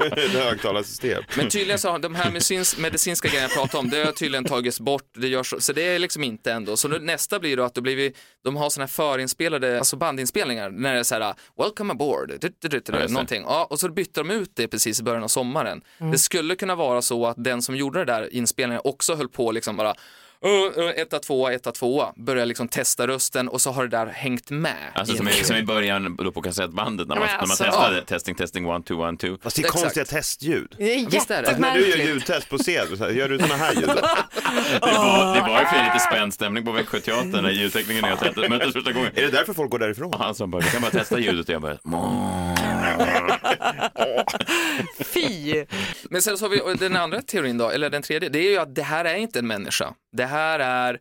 Ett 0.00 0.30
högtalarsystem. 0.32 1.22
Men 1.36 1.48
tydligen 1.48 1.78
så 1.78 1.90
har 1.90 1.98
de 1.98 2.14
här 2.14 2.30
medicins, 2.30 2.78
medicinska 2.78 3.28
grejerna 3.28 3.48
jag 3.48 3.58
pratar 3.58 3.78
om, 3.78 3.90
det 3.90 4.04
har 4.04 4.12
tydligen 4.12 4.44
tagits 4.44 4.80
bort, 4.80 5.02
det 5.16 5.28
görs, 5.28 5.50
så, 5.50 5.60
så 5.60 5.72
det 5.72 5.82
är 5.82 5.98
liksom 5.98 6.24
inte 6.24 6.52
ändå. 6.52 6.76
Så 6.76 6.88
nu, 6.88 6.98
nästa 6.98 7.38
blir 7.38 7.56
då 7.56 7.62
att 7.62 7.74
då 7.74 7.80
blir 7.80 7.96
vi, 7.96 8.14
de 8.44 8.56
har 8.56 8.70
sådana 8.70 8.84
här 8.86 8.92
förinspelade, 8.92 9.78
alltså 9.78 9.96
bandinspelningar, 9.96 10.70
när 10.70 10.92
det 10.94 10.98
är 10.98 11.02
så 11.04 11.14
här, 11.14 11.34
welcome 11.58 11.92
aboard, 11.92 12.28
du, 12.28 12.38
du, 12.38 12.68
du, 12.68 12.68
du, 12.68 12.98
Ja, 12.98 13.08
någonting. 13.08 13.42
Ja, 13.46 13.66
och 13.70 13.80
så 13.80 13.88
bytte 13.88 14.20
de 14.20 14.30
ut 14.30 14.50
det 14.54 14.68
precis 14.68 15.00
i 15.00 15.02
början 15.02 15.22
av 15.24 15.28
sommaren. 15.28 15.82
Det 16.12 16.18
skulle 16.18 16.54
kunna 16.54 16.74
vara 16.74 17.02
så 17.02 17.26
att 17.26 17.44
den 17.44 17.62
som 17.62 17.76
gjorde 17.76 17.98
det 17.98 18.04
där 18.04 18.34
inspelningen 18.34 18.80
också 18.84 19.14
höll 19.14 19.28
på 19.28 19.52
liksom 19.52 19.76
bara 19.76 19.91
uh, 20.44 20.78
uh, 20.84 20.90
etta, 20.96 21.18
tvåa, 21.18 21.52
etta, 21.52 21.72
tvåa, 21.72 22.12
börjar 22.16 22.46
liksom 22.46 22.68
testa 22.68 23.06
rösten 23.06 23.48
och 23.48 23.60
så 23.60 23.70
har 23.70 23.82
det 23.82 23.88
där 23.96 24.06
hängt 24.06 24.50
med. 24.50 24.74
Alltså 24.94 25.16
som 25.16 25.28
i, 25.28 25.32
som 25.32 25.56
i 25.56 25.62
början 25.62 26.16
då 26.16 26.32
på 26.32 26.42
kassettbandet 26.42 27.08
när 27.08 27.16
man, 27.16 27.24
Ja, 27.24 27.30
när 27.30 27.40
man 27.40 27.50
alltså- 27.50 27.64
testade 27.64 28.02
testing, 28.04 28.34
testing, 28.34 28.66
one, 28.66 28.84
two, 28.84 28.92
one, 28.94 29.18
two. 29.18 29.36
Fast 29.42 29.56
det 29.56 29.62
är 29.62 29.64
Exakt. 29.64 29.82
konstiga 29.82 30.04
testljud. 30.04 30.74
Det 30.78 30.94
är 30.94 31.10
Visst 31.10 31.30
är 31.30 31.42
det. 31.42 31.48
Fast 31.48 31.60
när 31.60 31.74
du 31.74 31.88
gör 31.88 31.96
ljudtest 31.96 32.48
på 32.48 32.58
scen, 32.58 32.96
så 32.98 33.04
här, 33.04 33.10
gör 33.10 33.28
du 33.28 33.38
såna 33.38 33.56
här 33.56 33.74
ljud? 33.74 33.82
Det 33.84 34.80
var, 34.80 35.34
det 35.34 35.40
var 35.40 35.60
ju 35.60 35.66
för 35.66 35.84
lite 35.84 35.98
spänd 35.98 36.34
stämning 36.34 36.64
på 36.64 36.72
Växjöteatern 36.72 37.42
när 37.42 37.50
ljudteknikern 37.50 38.12
och 38.12 38.26
jag 38.36 38.50
möttes 38.50 38.72
första 38.72 38.92
gången. 38.92 39.10
Är 39.14 39.22
det 39.22 39.30
därför 39.30 39.52
folk 39.52 39.70
går 39.70 39.78
därifrån? 39.78 40.14
Och 40.14 40.20
han 40.20 40.34
sa 40.34 40.46
bara, 40.46 40.62
vi 40.62 40.70
kan 40.70 40.80
bara 40.82 40.90
testa 40.90 41.18
ljudet 41.18 41.48
och 41.48 41.54
jag 41.54 41.62
bara, 41.62 41.78
Fy! 45.04 45.64
Men 46.10 46.22
sen 46.22 46.38
så 46.38 46.44
har 46.44 46.50
vi 46.50 46.74
den 46.74 46.96
andra 46.96 47.22
teorin 47.22 47.58
då, 47.58 47.68
eller 47.68 47.90
den 47.90 48.02
tredje, 48.02 48.28
det 48.28 48.38
är 48.38 48.50
ju 48.50 48.58
att 48.58 48.74
det 48.74 48.82
här 48.82 49.04
är 49.04 49.16
inte 49.16 49.38
en 49.38 49.46
människa. 49.46 49.94
Det 50.12 50.26
här 50.26 50.58
är 50.58 51.00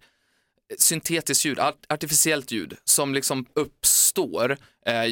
syntetiskt 0.77 1.45
ljud, 1.45 1.59
artificiellt 1.89 2.51
ljud 2.51 2.77
som 2.83 3.13
liksom 3.13 3.45
uppstår 3.53 4.57
eh, 4.85 5.03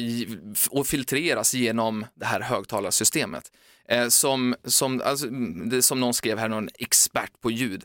och 0.70 0.86
filtreras 0.86 1.54
genom 1.54 2.06
det 2.14 2.26
här 2.26 2.40
högtalarsystemet. 2.40 3.52
Eh, 3.88 4.08
som, 4.08 4.54
som, 4.64 5.02
alltså, 5.04 5.26
som 5.80 6.00
någon 6.00 6.14
skrev 6.14 6.38
här, 6.38 6.48
någon 6.48 6.68
expert 6.78 7.40
på 7.40 7.50
ljud. 7.50 7.84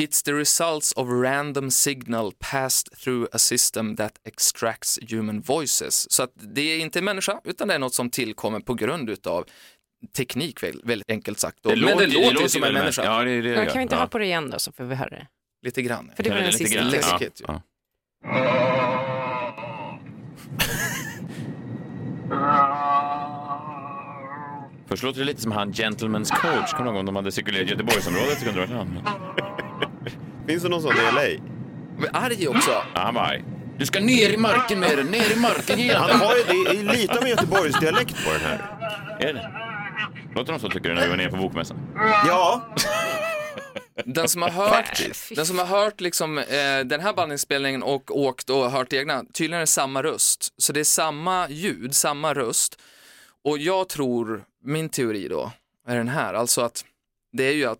It's 0.00 0.24
the 0.24 0.32
results 0.32 0.92
of 0.92 1.08
random 1.08 1.70
signal 1.70 2.32
passed 2.38 2.98
through 3.04 3.28
a 3.32 3.38
system 3.38 3.96
that 3.96 4.12
extracts 4.24 4.98
human 5.10 5.40
voices. 5.40 6.12
Så 6.12 6.22
att 6.22 6.32
det 6.34 6.60
är 6.62 6.78
inte 6.78 6.98
en 6.98 7.04
människa, 7.04 7.40
utan 7.44 7.68
det 7.68 7.74
är 7.74 7.78
något 7.78 7.94
som 7.94 8.10
tillkommer 8.10 8.60
på 8.60 8.74
grund 8.74 9.10
utav 9.10 9.44
teknik, 10.16 10.62
väl- 10.62 10.80
väldigt 10.84 11.10
enkelt 11.10 11.38
sagt. 11.38 11.58
då. 11.62 11.68
Men 11.68 11.80
det 11.98 12.06
låter 12.06 12.42
ju 12.42 12.48
som 12.48 12.64
en 12.64 12.72
människa, 12.72 13.04
Ja, 13.04 13.24
det 13.24 13.30
det 13.30 13.42
det 13.42 13.48
Men 13.56 13.58
gör. 13.58 13.64
kan 13.66 13.78
vi 13.78 13.82
inte 13.82 13.94
ja. 13.94 14.00
ha 14.00 14.06
på 14.06 14.18
det 14.18 14.24
igen 14.24 14.50
då 14.50 14.58
så 14.58 14.72
får 14.72 14.84
vi 14.84 14.94
höra 14.94 15.10
det? 15.10 15.26
lite 15.62 15.82
grann. 15.82 16.10
För 16.16 16.22
det 16.22 16.30
var 16.30 16.36
Ja, 16.36 16.42
den 16.42 16.52
lite 16.52 16.64
sista. 16.64 16.82
Läskigt 16.84 17.40
ju. 17.40 17.44
Ja. 17.48 17.62
Först 24.86 25.02
låter 25.02 25.18
det 25.18 25.24
lite 25.24 25.40
som 25.40 25.52
han 25.52 25.72
Gentleman's 25.72 26.30
coach. 26.40 26.72
Kommer 26.72 26.84
du 26.84 26.88
ihåg 26.90 26.96
om 27.00 27.06
de 27.06 27.16
hade 27.16 27.32
cirkulerat 27.32 27.66
i 27.66 27.70
Göteborgsområdet 27.70 28.38
så 28.38 28.44
kunde 28.44 28.60
det 28.60 28.66
varit 28.66 28.76
han. 28.78 29.63
Finns 30.46 30.62
det 30.62 30.68
någon 30.68 30.82
sån 30.82 30.92
i 30.92 30.96
LA? 31.14 31.44
Men 31.98 32.08
arg 32.12 32.48
också. 32.48 32.70
Ja, 32.70 32.84
han 32.94 33.14
var 33.14 33.22
arg. 33.22 33.44
Du 33.78 33.86
ska 33.86 34.00
ner 34.00 34.30
i 34.30 34.36
marken 34.36 34.80
med 34.80 34.98
den, 34.98 35.06
ner 35.06 35.32
i 35.36 35.40
marken 35.40 35.78
igen. 35.78 35.96
Han 36.00 36.20
har 36.20 36.34
ju, 36.36 36.42
det 36.42 36.70
är 36.78 36.96
lite 36.96 37.18
av 37.18 37.22
en 37.22 37.28
Göteborgsdialekt 37.30 38.24
på 38.24 38.32
den 38.32 38.40
här. 38.40 38.58
Är 39.20 39.32
det? 39.34 39.50
Låter 40.34 40.52
de 40.52 40.60
så 40.60 40.68
tycker 40.68 40.88
du 40.88 40.94
när 40.94 41.02
vi 41.02 41.08
var 41.08 41.16
nere 41.16 41.30
på 41.30 41.36
bokmässan? 41.36 41.76
Ja, 42.26 42.62
Den 44.04 44.28
som 44.28 44.42
har 44.42 44.50
hört, 44.50 45.02
den 45.36 45.46
som 45.46 45.58
har 45.58 45.66
hört 45.66 46.00
liksom, 46.00 46.38
eh, 46.38 46.80
den 46.84 47.00
här 47.00 47.12
bandinspelningen 47.12 47.82
och 47.82 48.18
åkt 48.18 48.50
och 48.50 48.70
hört 48.70 48.92
egna, 48.92 49.24
tydligen 49.32 49.56
är 49.56 49.60
det 49.60 49.66
samma 49.66 50.02
röst. 50.02 50.48
Så 50.58 50.72
det 50.72 50.80
är 50.80 50.84
samma 50.84 51.48
ljud, 51.48 51.94
samma 51.94 52.34
röst. 52.34 52.80
Och 53.44 53.58
jag 53.58 53.88
tror, 53.88 54.44
min 54.64 54.88
teori 54.88 55.28
då, 55.28 55.52
är 55.88 55.96
den 55.96 56.08
här, 56.08 56.34
alltså 56.34 56.60
att 56.60 56.84
det 57.32 57.44
är 57.44 57.52
ju 57.52 57.64
att 57.66 57.78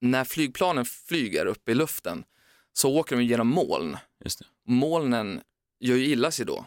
när 0.00 0.24
flygplanen 0.24 0.84
flyger 0.84 1.46
upp 1.46 1.68
i 1.68 1.74
luften 1.74 2.24
så 2.72 2.96
åker 2.96 3.16
de 3.16 3.22
genom 3.24 3.48
moln. 3.48 3.96
Just 4.24 4.38
det. 4.38 4.44
Molnen 4.66 5.40
gör 5.80 5.96
ju 5.96 6.04
illa 6.06 6.30
sig 6.30 6.46
då. 6.46 6.64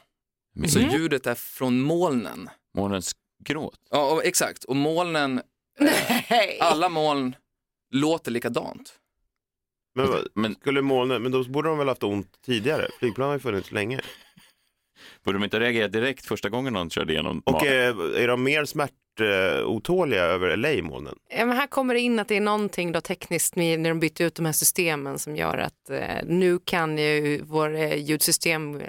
Så 0.68 0.80
ljudet 0.80 1.28
är 1.28 1.36
från 1.36 1.82
molnen. 1.82 2.50
Månens 2.78 3.16
gråt. 3.44 3.80
Ja, 3.90 4.12
och, 4.14 4.26
exakt. 4.26 4.64
Och 4.64 4.76
molnen, 4.76 5.42
Nej. 6.30 6.58
alla 6.62 6.90
moln 6.90 7.36
låter 7.92 8.32
likadant. 8.32 8.94
men, 9.96 10.08
Men 10.34 10.56
skulle 10.56 10.82
molnen, 10.82 11.22
men 11.24 11.32
då 11.32 11.44
borde 11.44 11.70
de 11.70 11.78
väl 11.78 11.88
haft 11.88 12.04
ont 12.04 12.42
tidigare? 12.46 12.88
Flygplan 13.00 13.28
har 13.28 13.36
ju 13.36 13.40
funnits 13.40 13.72
länge. 13.72 14.02
borde 15.24 15.38
de 15.38 15.44
inte 15.44 15.60
reagera 15.60 15.88
direkt 15.88 16.26
första 16.26 16.50
gången 16.50 16.74
någon 16.74 16.90
körde 16.90 17.14
igenom 17.14 17.42
Och 17.46 17.52
magen? 17.54 17.74
eh, 17.74 18.22
är 18.24 18.28
de 18.28 18.44
mer 18.44 18.66
smärtotåliga 19.26 20.24
över 20.24 20.58
LA-molnen? 20.58 21.16
Ja, 21.38 21.46
men 21.46 21.58
här 21.58 21.68
kommer 21.68 21.94
det 21.94 22.00
in 22.00 22.20
att 22.20 22.28
det 22.28 22.38
är 22.38 22.42
någonting 22.42 22.92
då 22.92 23.02
tekniskt 23.02 23.56
med, 23.56 23.80
när 23.80 23.90
de 23.90 24.00
bytte 24.00 24.24
ut 24.24 24.36
de 24.36 24.46
här 24.46 24.54
systemen 24.54 25.20
som 25.20 25.36
gör 25.36 25.58
att 25.58 25.90
eh, 25.90 26.00
nu 26.26 26.60
kan 26.66 26.98
ju 26.98 27.42
vår 27.44 27.76
eh, 27.76 27.96
ljudsystem, 27.96 28.76
eh, 28.76 28.88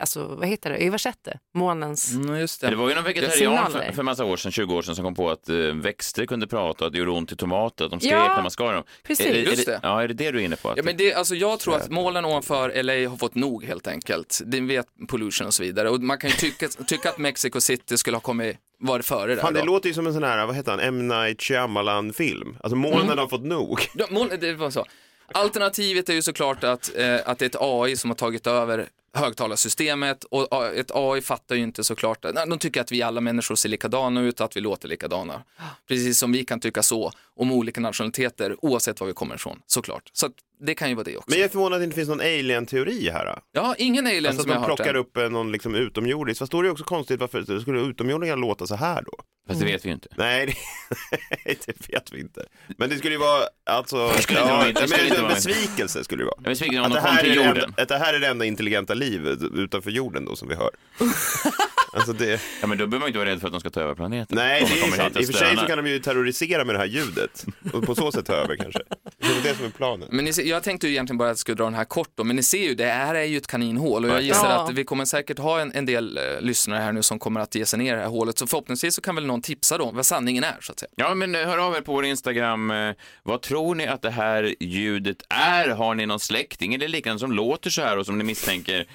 alltså 0.00 0.24
vad 0.26 0.48
heter 0.48 0.70
det, 0.70 0.76
översätta 0.76 1.32
månens. 1.54 2.12
Mm, 2.14 2.36
just 2.36 2.60
Det 2.60 2.74
var 2.74 2.88
ju 2.88 2.94
någon 2.94 3.04
vegetarian 3.04 3.72
för, 3.72 3.92
för 3.92 4.02
massa 4.02 4.24
år 4.24 4.36
sedan, 4.36 4.52
20 4.52 4.74
år 4.74 4.82
sedan, 4.82 4.96
som 4.96 5.04
kom 5.04 5.14
på 5.14 5.30
att 5.30 5.48
eh, 5.48 5.56
växter 5.56 6.26
kunde 6.26 6.46
prata 6.46 6.84
och 6.84 6.86
att 6.86 6.92
det 6.92 6.98
gjorde 6.98 7.10
ont 7.10 7.32
i 7.32 7.36
tomater, 7.36 7.84
att 7.84 7.90
de 7.90 8.00
skrek 8.00 8.12
Ja, 8.12 8.34
när 8.34 8.42
man 8.42 8.50
skar 8.50 8.74
dem. 8.74 8.84
precis. 9.02 9.26
Är, 9.26 9.32
det- 9.32 9.38
är 9.40 9.44
Just 9.44 9.66
det, 9.66 9.72
det. 9.72 9.80
Ja, 9.82 10.02
är 10.02 10.08
det 10.08 10.14
det 10.14 10.30
du 10.30 10.40
är 10.40 10.44
inne 10.44 10.56
på? 10.56 10.68
Att 10.68 10.76
Ja, 10.76 10.82
men 10.82 10.96
det, 10.96 11.14
alltså 11.14 11.34
jag 11.34 11.60
tror 11.60 11.76
att 11.76 11.90
målen 11.90 12.24
ovanför 12.24 12.82
LA 12.82 13.08
har 13.10 13.16
fått 13.16 13.34
nog 13.34 13.64
helt 13.64 13.86
enkelt. 13.86 14.40
Det 14.44 14.60
vet 14.60 14.86
pollution 15.08 15.46
och 15.46 15.54
så 15.54 15.62
vidare. 15.62 15.90
Och 15.90 16.00
man 16.00 16.18
kan 16.18 16.30
ju 16.30 16.36
tycka, 16.36 16.68
tycka 16.68 17.08
att 17.08 17.18
Mexico 17.18 17.60
City 17.60 17.96
skulle 17.98 18.16
ha 18.16 18.20
kommit, 18.20 18.56
varit 18.80 19.06
före 19.06 19.34
där 19.34 19.42
Fan, 19.42 19.54
det 19.54 19.60
då. 19.60 19.66
låter 19.66 19.88
ju 19.88 19.94
som 19.94 20.06
en 20.06 20.12
sån 20.12 20.22
här, 20.22 20.46
vad 20.46 20.56
heter 20.56 20.70
han, 20.70 20.80
M. 20.80 21.08
Night 21.08 21.42
Shyamalan-film. 21.42 22.56
Alltså 22.60 22.76
molnen 22.76 23.18
har 23.18 23.28
fått 23.28 23.44
nog. 23.44 23.88
Ja, 23.94 24.06
mål, 24.10 24.28
det 24.40 24.54
var 24.54 24.70
så. 24.70 24.86
Alternativet 25.34 26.08
är 26.08 26.12
ju 26.14 26.22
såklart 26.22 26.64
att, 26.64 26.96
eh, 26.96 27.16
att 27.24 27.38
det 27.38 27.44
är 27.44 27.46
ett 27.48 27.56
AI 27.60 27.96
som 27.96 28.10
har 28.10 28.14
tagit 28.14 28.46
över 28.46 28.88
högtalarsystemet 29.40 30.24
och 30.24 30.48
A- 30.50 30.70
ett 30.74 30.90
AI 30.94 31.20
fattar 31.20 31.54
ju 31.56 31.62
inte 31.62 31.84
såklart, 31.84 32.18
nej, 32.34 32.44
de 32.48 32.58
tycker 32.58 32.80
att 32.80 32.92
vi 32.92 33.02
alla 33.02 33.20
människor 33.20 33.54
ser 33.54 33.68
likadana 33.68 34.20
ut 34.20 34.40
och 34.40 34.44
att 34.46 34.56
vi 34.56 34.60
låter 34.60 34.88
likadana. 34.88 35.42
Precis 35.88 36.18
som 36.18 36.32
vi 36.32 36.44
kan 36.44 36.60
tycka 36.60 36.82
så 36.82 37.12
om 37.36 37.52
olika 37.52 37.80
nationaliteter 37.80 38.56
oavsett 38.64 39.00
var 39.00 39.06
vi 39.06 39.12
kommer 39.12 39.34
ifrån, 39.34 39.60
såklart. 39.66 40.10
Så 40.12 40.26
att 40.26 40.32
det 40.60 40.74
kan 40.74 40.88
ju 40.88 40.94
vara 40.94 41.04
det 41.04 41.16
också. 41.16 41.30
Men 41.30 41.38
jag 41.38 41.44
är 41.44 41.48
förvånad 41.48 41.72
att 41.76 41.80
det 41.80 41.84
inte 41.84 41.96
finns 41.96 42.08
någon 42.08 42.20
alien-teori 42.20 43.10
här. 43.10 43.26
Då. 43.26 43.38
Ja, 43.52 43.74
ingen 43.78 44.06
alien 44.06 44.26
Alltså 44.26 44.40
att 44.40 44.42
som 44.42 44.50
jag 44.50 44.56
de 44.56 44.62
har 44.62 44.68
hört 44.68 44.76
plockar 44.76 44.94
än. 44.94 45.00
upp 45.00 45.16
eh, 45.16 45.28
någon 45.28 45.52
liksom 45.52 45.74
utomjordisk. 45.74 46.38
Fast 46.38 46.52
då 46.52 46.58
är 46.58 46.62
det 46.62 46.70
också 46.70 46.84
konstigt, 46.84 47.20
varför 47.20 47.60
skulle 47.60 47.80
utomjordingar 47.80 48.36
låta 48.36 48.66
så 48.66 48.74
här 48.74 49.02
då? 49.02 49.12
Fast 49.48 49.60
det 49.60 49.66
vet 49.66 49.84
vi 49.84 49.88
ju 49.88 49.94
inte. 49.94 50.08
Nej, 50.16 50.46
det, 50.46 51.66
det 51.66 51.88
vet 51.92 52.12
vi 52.12 52.20
inte. 52.20 52.46
Men 52.78 52.88
det 52.90 52.96
skulle 52.96 53.14
ju 53.14 53.20
vara, 53.20 53.42
alltså, 53.70 54.10
skulle 54.10 54.40
inte 54.40 54.52
ja, 54.52 54.64
det 54.64 54.74
men 54.80 54.88
skulle 54.88 55.04
inte 55.08 55.20
en 55.20 55.28
besvikelse 55.28 56.04
skulle 56.04 56.22
det 56.22 56.26
vara. 56.26 56.36
Jag 56.38 56.46
är 56.46 56.50
besviken 56.50 56.78
om 56.78 56.84
Att 56.84 56.92
de 56.92 57.00
det, 57.00 57.06
kom 57.08 57.16
till 57.16 57.34
jorden. 57.34 57.64
enda, 57.64 57.82
att 57.82 57.88
det 57.88 57.98
här 57.98 58.14
är 58.14 58.20
det 58.20 58.26
enda 58.26 58.44
intelligenta 58.44 58.94
livet 58.94 59.38
utanför 59.54 59.90
jorden 59.90 60.24
då 60.24 60.36
som 60.36 60.48
vi 60.48 60.54
hör. 60.54 60.70
Alltså 61.92 62.12
det, 62.12 62.40
Ja, 62.60 62.66
men 62.66 62.78
då 62.78 62.86
behöver 62.86 62.98
man 62.98 63.06
inte 63.08 63.18
vara 63.18 63.28
rädd 63.28 63.40
för 63.40 63.46
att 63.46 63.52
de 63.52 63.60
ska 63.60 63.70
ta 63.70 63.80
över 63.80 63.94
planeten. 63.94 64.36
nej, 64.36 64.66
det 64.68 64.80
är 64.86 64.96
sant. 64.96 65.16
I 65.16 65.20
och 65.22 65.26
för 65.26 65.32
sig 65.32 65.56
så 65.56 65.66
kan 65.66 65.76
de 65.84 65.90
ju 65.90 65.98
terrorisera 65.98 66.64
med 66.64 66.74
det 66.74 66.78
här 66.78 66.86
ljudet 66.86 67.44
och 67.72 67.82
på 67.86 67.94
så 67.94 68.12
sätt 68.12 68.26
ta 68.26 68.32
över 68.32 68.56
kanske. 68.56 68.80
Det 69.18 69.26
är 69.26 69.42
det 69.42 69.54
som 69.56 69.66
är 69.66 69.70
planen. 69.70 70.08
Men 70.12 70.24
ni 70.24 70.32
ser, 70.32 70.42
jag 70.42 70.62
tänkte 70.62 70.86
ju 70.86 70.92
egentligen 70.92 71.18
bara 71.18 71.28
att 71.28 71.30
jag 71.30 71.38
skulle 71.38 71.54
dra 71.56 71.64
den 71.64 71.74
här 71.74 71.84
kort 71.84 72.10
då, 72.14 72.24
men 72.24 72.36
ni 72.36 72.42
ser 72.42 72.58
ju, 72.68 72.74
det 72.74 72.84
här 72.86 73.14
är 73.14 73.24
ju 73.24 73.36
ett 73.36 73.46
kaninhål 73.46 74.04
och 74.04 74.10
jag 74.10 74.22
gissar 74.22 74.50
Ja. 74.50 74.64
att 74.64 74.72
vi 74.74 74.84
kommer 74.84 75.04
säkert 75.04 75.38
ha 75.38 75.60
en, 75.60 75.72
en 75.72 75.86
del 75.86 76.16
eh, 76.18 76.22
lyssnare 76.40 76.80
här 76.80 76.92
nu 76.92 77.02
som 77.02 77.18
kommer 77.18 77.40
att 77.40 77.54
ge 77.54 77.66
sig 77.66 77.78
ner 77.78 77.92
i 77.92 77.96
det 77.96 78.02
här 78.02 78.08
hålet, 78.08 78.38
så 78.38 78.46
förhoppningsvis 78.46 78.94
så 78.94 79.00
kan 79.00 79.14
väl 79.14 79.26
någon 79.26 79.42
tipsa 79.42 79.78
då 79.78 79.90
vad 79.90 80.06
sanningen 80.06 80.44
är 80.44 80.56
så 80.60 80.72
att 80.72 80.78
säga. 80.80 80.90
Ja, 80.96 81.14
men 81.14 81.34
eh, 81.34 81.40
hör 81.46 81.58
av 81.58 81.74
er 81.76 81.80
på 81.80 81.92
vår 81.92 82.04
Instagram. 82.04 82.70
Eh, 82.70 82.92
Vad 83.22 83.42
tror 83.42 83.74
ni 83.74 83.86
att 83.86 84.02
det 84.02 84.10
här 84.10 84.54
ljudet 84.60 85.16
är? 85.30 85.68
Har 85.68 85.94
ni 85.94 86.06
någon 86.06 86.20
släkting 86.20 86.74
eller 86.74 86.88
liknande 86.88 87.20
som 87.20 87.32
låter 87.32 87.70
så 87.70 87.82
här 87.82 87.98
och 87.98 88.06
som 88.06 88.18
ni 88.18 88.24
misstänker? 88.24 88.86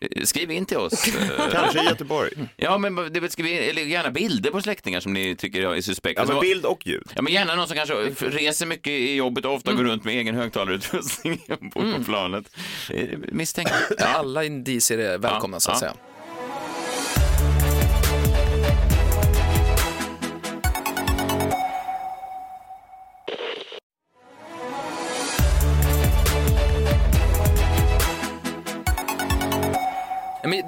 Eh, 0.00 0.22
Skriv 0.24 0.50
in 0.50 0.66
till 0.66 0.76
oss. 0.76 1.06
Eh, 1.38 1.48
Kanske 1.52 1.82
i 1.82 1.84
Göteborg. 1.84 2.30
Ja, 2.56 2.78
men 2.78 2.94
det 3.12 3.20
vill 3.20 3.30
skriv 3.30 3.46
in, 3.46 3.58
eller 3.70 3.82
gärna 3.82 4.10
bilder 4.10 4.50
på 4.50 4.60
släktingar 4.62 5.00
som 5.00 5.12
ni 5.12 5.36
tycker 5.36 5.62
är 5.76 5.80
suspekta. 5.80 6.20
Alltså 6.20 6.34
Så- 6.36 6.40
bild 6.40 6.64
och 6.64 6.86
ljud. 6.86 7.12
Ja, 7.14 7.22
men 7.22 7.32
gärna 7.32 7.54
någon 7.54 7.66
som 7.68 7.76
kanske 7.76 7.94
reser 8.20 8.66
mycket 8.66 8.90
i 8.90 9.14
jobbet 9.14 9.44
och 9.44 9.54
ofta 9.54 9.72
går 9.72 9.84
runt 9.84 10.04
med 10.04 10.14
egen 10.14 10.34
högtalarutrustning 10.34 11.38
på, 11.72 11.80
på 11.92 12.04
planet. 12.04 12.56
Eh, 12.90 13.18
Misstänkt. 13.32 13.72
Ja. 13.98 14.06
Alla 14.14 14.44
indicier 14.44 14.98
är 14.98 15.18
välkomna 15.18 15.56
Ja, 15.56 15.60
så 15.60 15.70
att 15.70 15.76
ja. 15.76 15.80
säga. 15.80 15.94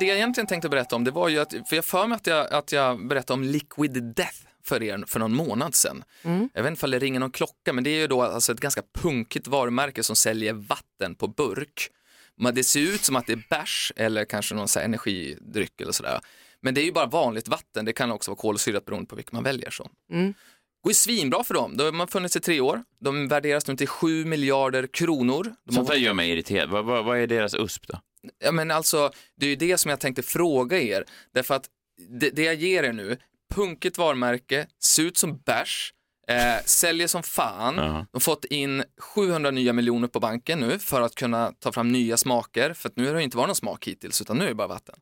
Jag 0.08 0.16
egentligen 0.16 0.46
tänkte 0.46 0.68
berätta 0.68 0.96
om 0.96 1.04
det 1.04 1.10
var 1.10 1.28
ju 1.28 1.38
att, 1.38 1.54
för 1.68 1.76
jag 1.76 1.84
för 1.84 2.06
mig 2.06 2.16
att 2.16 2.26
jag, 2.26 2.52
att 2.52 2.72
jag 2.72 3.06
berättade 3.06 3.34
om 3.34 3.44
Liquid 3.44 4.14
Death 4.14 4.38
för 4.64 4.82
er 4.82 5.04
för 5.06 5.20
någon 5.20 5.34
månad 5.34 5.74
sedan. 5.74 6.04
Jag 6.54 6.62
vet 6.62 6.70
inte 6.70 6.86
om 6.86 6.90
det 6.90 6.98
ringer 6.98 7.20
någon 7.20 7.30
klocka, 7.30 7.72
men 7.72 7.84
det 7.84 7.90
är 7.90 8.00
ju 8.00 8.06
då 8.06 8.22
alltså 8.22 8.52
ett 8.52 8.60
ganska 8.60 8.82
punkigt 8.94 9.46
varumärke 9.46 10.02
som 10.02 10.16
säljer 10.16 10.52
vatten 10.52 11.14
på 11.14 11.26
burk. 11.28 11.90
Men 12.36 12.54
det 12.54 12.64
ser 12.64 12.80
ut 12.80 13.04
som 13.04 13.16
att 13.16 13.26
det 13.26 13.32
är 13.32 13.44
bärs 13.50 13.92
eller 13.96 14.24
kanske 14.24 14.54
någon 14.54 14.68
så 14.68 14.78
här 14.78 14.86
energidryck 14.86 15.80
eller 15.80 15.92
sådär. 15.92 16.20
Men 16.60 16.74
det 16.74 16.80
är 16.80 16.84
ju 16.84 16.92
bara 16.92 17.06
vanligt 17.06 17.48
vatten, 17.48 17.84
det 17.84 17.92
kan 17.92 18.12
också 18.12 18.30
vara 18.30 18.38
kolsyrat 18.38 18.84
beroende 18.84 19.06
på 19.08 19.16
vilket 19.16 19.32
man 19.32 19.42
väljer. 19.42 19.70
Så. 19.70 19.90
Mm. 20.12 20.34
går 20.82 20.90
ju 20.90 20.94
svinbra 20.94 21.44
för 21.44 21.54
dem, 21.54 21.76
de 21.76 22.00
har 22.00 22.06
funnits 22.06 22.36
i 22.36 22.40
tre 22.40 22.60
år, 22.60 22.84
de 23.00 23.28
värderas 23.28 23.66
nu 23.66 23.76
till 23.76 23.88
7 23.88 24.24
miljarder 24.24 24.86
kronor. 24.86 25.54
De 25.64 25.74
Sånt 25.74 25.88
där 25.88 25.96
gör 25.96 26.14
mig 26.14 26.30
irriterad. 26.30 26.70
Vad, 26.70 26.84
vad, 26.84 27.04
vad 27.04 27.18
är 27.18 27.26
deras 27.26 27.54
USP 27.54 27.86
då? 27.86 28.00
Ja, 28.38 28.52
men 28.52 28.70
alltså, 28.70 29.10
det 29.36 29.46
är 29.46 29.50
ju 29.50 29.56
det 29.56 29.78
som 29.78 29.90
jag 29.90 30.00
tänkte 30.00 30.22
fråga 30.22 30.78
er. 30.78 31.04
Därför 31.34 31.54
att 31.54 31.68
det, 32.08 32.30
det 32.30 32.42
jag 32.42 32.54
ger 32.54 32.82
er 32.82 32.92
nu, 32.92 33.16
punkigt 33.54 33.98
varumärke, 33.98 34.66
ser 34.80 35.02
ut 35.02 35.16
som 35.16 35.38
bärs, 35.38 35.92
Eh, 36.28 36.64
säljer 36.64 37.06
som 37.06 37.22
fan. 37.22 37.74
Ja. 37.76 37.82
De 37.82 38.06
har 38.12 38.20
fått 38.20 38.44
in 38.44 38.84
700 39.14 39.50
nya 39.50 39.72
miljoner 39.72 40.08
på 40.08 40.20
banken 40.20 40.60
nu 40.60 40.78
för 40.78 41.00
att 41.00 41.14
kunna 41.14 41.52
ta 41.58 41.72
fram 41.72 41.92
nya 41.92 42.16
smaker. 42.16 42.72
För 42.72 42.88
att 42.88 42.96
nu 42.96 43.06
har 43.06 43.14
det 43.14 43.22
inte 43.22 43.36
varit 43.36 43.48
någon 43.48 43.56
smak 43.56 43.88
hittills, 43.88 44.20
utan 44.20 44.36
nu 44.36 44.44
är 44.44 44.48
det 44.48 44.54
bara 44.54 44.68
vatten. 44.68 44.94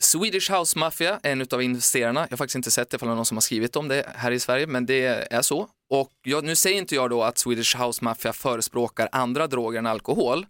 Swedish 0.00 0.52
House 0.52 0.78
Mafia 0.78 1.20
är 1.22 1.32
en 1.32 1.46
av 1.50 1.62
investerarna. 1.62 2.20
Jag 2.20 2.30
har 2.30 2.36
faktiskt 2.36 2.56
inte 2.56 2.70
sett 2.70 2.90
det 2.90 2.94
ifall 2.94 3.08
det 3.08 3.12
är 3.12 3.16
någon 3.16 3.26
som 3.26 3.36
har 3.36 3.42
skrivit 3.42 3.76
om 3.76 3.88
det 3.88 4.06
här 4.14 4.30
i 4.30 4.38
Sverige, 4.38 4.66
men 4.66 4.86
det 4.86 5.04
är 5.30 5.42
så. 5.42 5.68
Och 5.90 6.12
jag, 6.22 6.44
nu 6.44 6.56
säger 6.56 6.78
inte 6.78 6.94
jag 6.94 7.10
då 7.10 7.22
att 7.22 7.38
Swedish 7.38 7.76
House 7.76 8.04
Mafia 8.04 8.32
förespråkar 8.32 9.08
andra 9.12 9.46
droger 9.46 9.78
än 9.78 9.86
alkohol, 9.86 10.46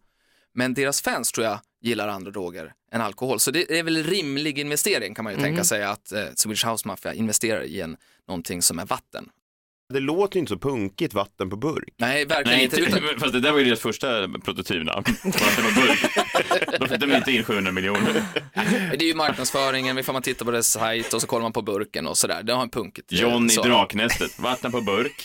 men 0.54 0.74
deras 0.74 1.02
fans 1.02 1.32
tror 1.32 1.46
jag 1.46 1.60
gillar 1.82 2.08
andra 2.08 2.30
droger 2.30 2.72
än 2.92 3.00
alkohol. 3.00 3.40
Så 3.40 3.50
det 3.50 3.78
är 3.78 3.82
väl 3.82 4.04
rimlig 4.04 4.58
investering 4.58 5.14
kan 5.14 5.24
man 5.24 5.34
ju 5.34 5.40
tänka 5.40 5.64
sig 5.64 5.84
att 5.84 6.12
eh, 6.12 6.24
Swedish 6.34 6.66
House 6.66 6.88
Mafia 6.88 7.14
investerar 7.14 7.62
i 7.62 7.80
en, 7.80 7.96
någonting 8.28 8.62
som 8.62 8.78
är 8.78 8.86
vatten. 8.86 9.28
Det 9.92 10.00
låter 10.00 10.36
ju 10.36 10.40
inte 10.40 10.50
så 10.50 10.58
punkigt, 10.58 11.14
vatten 11.14 11.50
på 11.50 11.56
burk. 11.56 11.88
Nej, 11.96 12.24
verkligen 12.24 12.56
Nej, 12.56 12.64
inte. 12.64 12.80
inte, 12.80 12.98
Utan, 12.98 13.20
fast 13.20 13.32
det 13.32 13.40
där 13.40 13.52
var 13.52 13.58
ju 13.58 13.64
deras 13.64 13.80
första 13.80 14.28
prototypnamn. 14.44 15.04
Vatten 15.24 15.64
på 15.74 15.80
burk. 15.80 16.06
Då 16.80 16.86
fick 16.86 17.00
de 17.00 17.12
inte 17.12 17.32
in 17.32 17.44
700 17.44 17.72
miljoner. 17.72 18.22
det 18.90 19.04
är 19.04 19.08
ju 19.08 19.14
marknadsföringen, 19.14 19.98
ifall 19.98 20.12
man 20.12 20.22
tittar 20.22 20.44
på 20.44 20.50
deras 20.50 20.66
sajt 20.66 21.12
och 21.14 21.20
så 21.20 21.26
kollar 21.26 21.42
man 21.42 21.52
på 21.52 21.62
burken 21.62 22.06
och 22.06 22.18
sådär. 22.18 22.42
Det 22.42 22.52
har 22.52 22.62
en 22.62 22.70
punkigt. 22.70 23.12
eh, 23.12 23.20
John 23.20 23.46
i 23.46 23.48
så. 23.48 23.62
Draknästet, 23.62 24.38
vatten 24.38 24.72
på 24.72 24.80
burk. 24.80 25.20